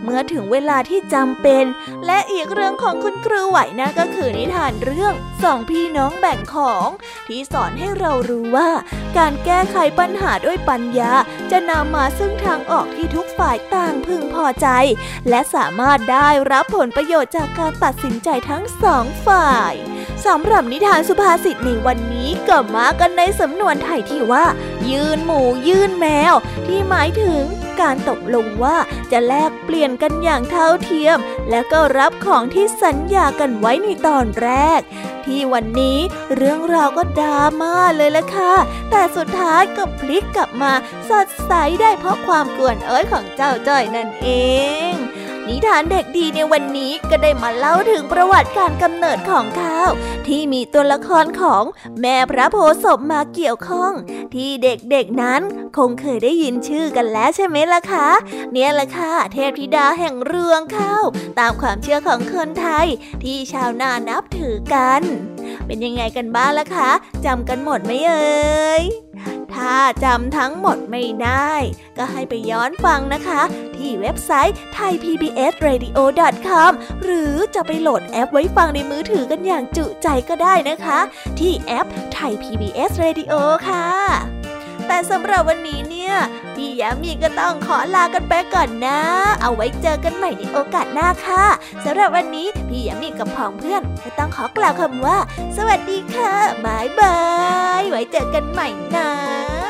[0.03, 1.65] เมื่อถึงเวลาที่จำเป็น
[2.07, 6.89] และอีกเรื่องของคุณครูไหวนะก็คือนิทานเรื่องสองพี่น้องแบ่งของ
[7.27, 8.71] ที่สอนให้เรารู้ว่า
[9.19, 11.12] การแก้ไขปัญหาด้วยปัญญา
[11.51, 14.69] จะนำมาซึ่งทางออกที่ทุกฝ่ายต่างพึงพอใจ
[15.29, 19.75] และสามารถได้รับผลประโยชน์จากการตัดสินใจทั้งสองฝ่าย
[20.27, 24.45] สำหรับนิทานสุภาษิตในวันนี้ก็มากันในสำนวนไทยที่ว่า
[24.91, 26.35] ยืนหมูยื่นแมว
[26.67, 27.43] ที่หมายถึง
[27.81, 28.77] การตกลงว่า
[29.12, 31.19] จะแลกเปลี่ยนกันอย่างเท่าเทียม
[31.51, 34.81] และก็รับของที่สัญญากันไว้ในตอนแรก
[35.25, 35.99] ที่วันนี้
[36.37, 38.55] เรื่องราวก็ดราม่าเลยละค่ะ
[38.91, 40.73] แต่สุดท้ายก็พลิกกลับมา
[41.09, 44.29] สดใสได้เพราะความกวนเอ้ยของเจ้าจ้อยนั่นเอ
[44.91, 44.93] ง
[45.49, 49.91] นิทานเด็กดีในวันนี้ก็ได้มาเล่าถึงประวัติการกำเนิดของข้าว
[50.27, 51.65] ที่มีตัวละครของ
[52.01, 53.93] แม่พระโพศพมาเกี่ยวข้อง
[54.35, 55.41] ที่เด็กๆนั้น
[55.77, 58.09] คงเคยได้ยินชื่อกันแล้วใช่ไหมล่ะคะ
[58.53, 61.03] เนี่ยแหละค่ะเทพธิดาแห่งเรืองข้าว
[61.39, 62.87] ตามความเชื่อของคนไทย
[63.25, 65.03] ที่ชาวนานับถือกัน
[65.67, 66.91] เป็นยังไงกันบ้างล่ะคะ
[67.27, 68.85] จำกันหมดไหมเอ่ย
[69.55, 71.53] ถ้าจำทั้งหมดไม่ได้
[71.99, 73.43] ก็ให้ไปย้อนฟังนะคะ
[73.77, 74.57] ที่เว็บไซต์
[75.37, 76.70] thaipbsradio.com
[77.03, 80.99] หรือจะไปโหลดแอปไว้ฟังในมือถือกันอย่างจุใจก็ได้นะคะ
[81.39, 83.32] ที่แอป Thai PBS Radio
[83.68, 83.89] ค่ะ
[84.87, 86.14] แต่สำหรับวันนี้เนี่ย
[86.55, 89.01] พี่ยามีก็ต้องขอลากันไปก่อนนะ
[89.43, 91.45] เอาไว้เจอกันใหม่ในโอกาสหน้าค่ะ
[91.85, 95.18] สำหรับวันนี้พี่ยามีกับผองเพื่อนก็ต้องขอกล่าวคำว่า
[95.57, 96.32] สวัสดีค่ะ
[96.65, 99.64] bye bye ไว้เจอกันใหม่นะ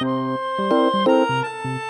[0.00, 1.89] ฟั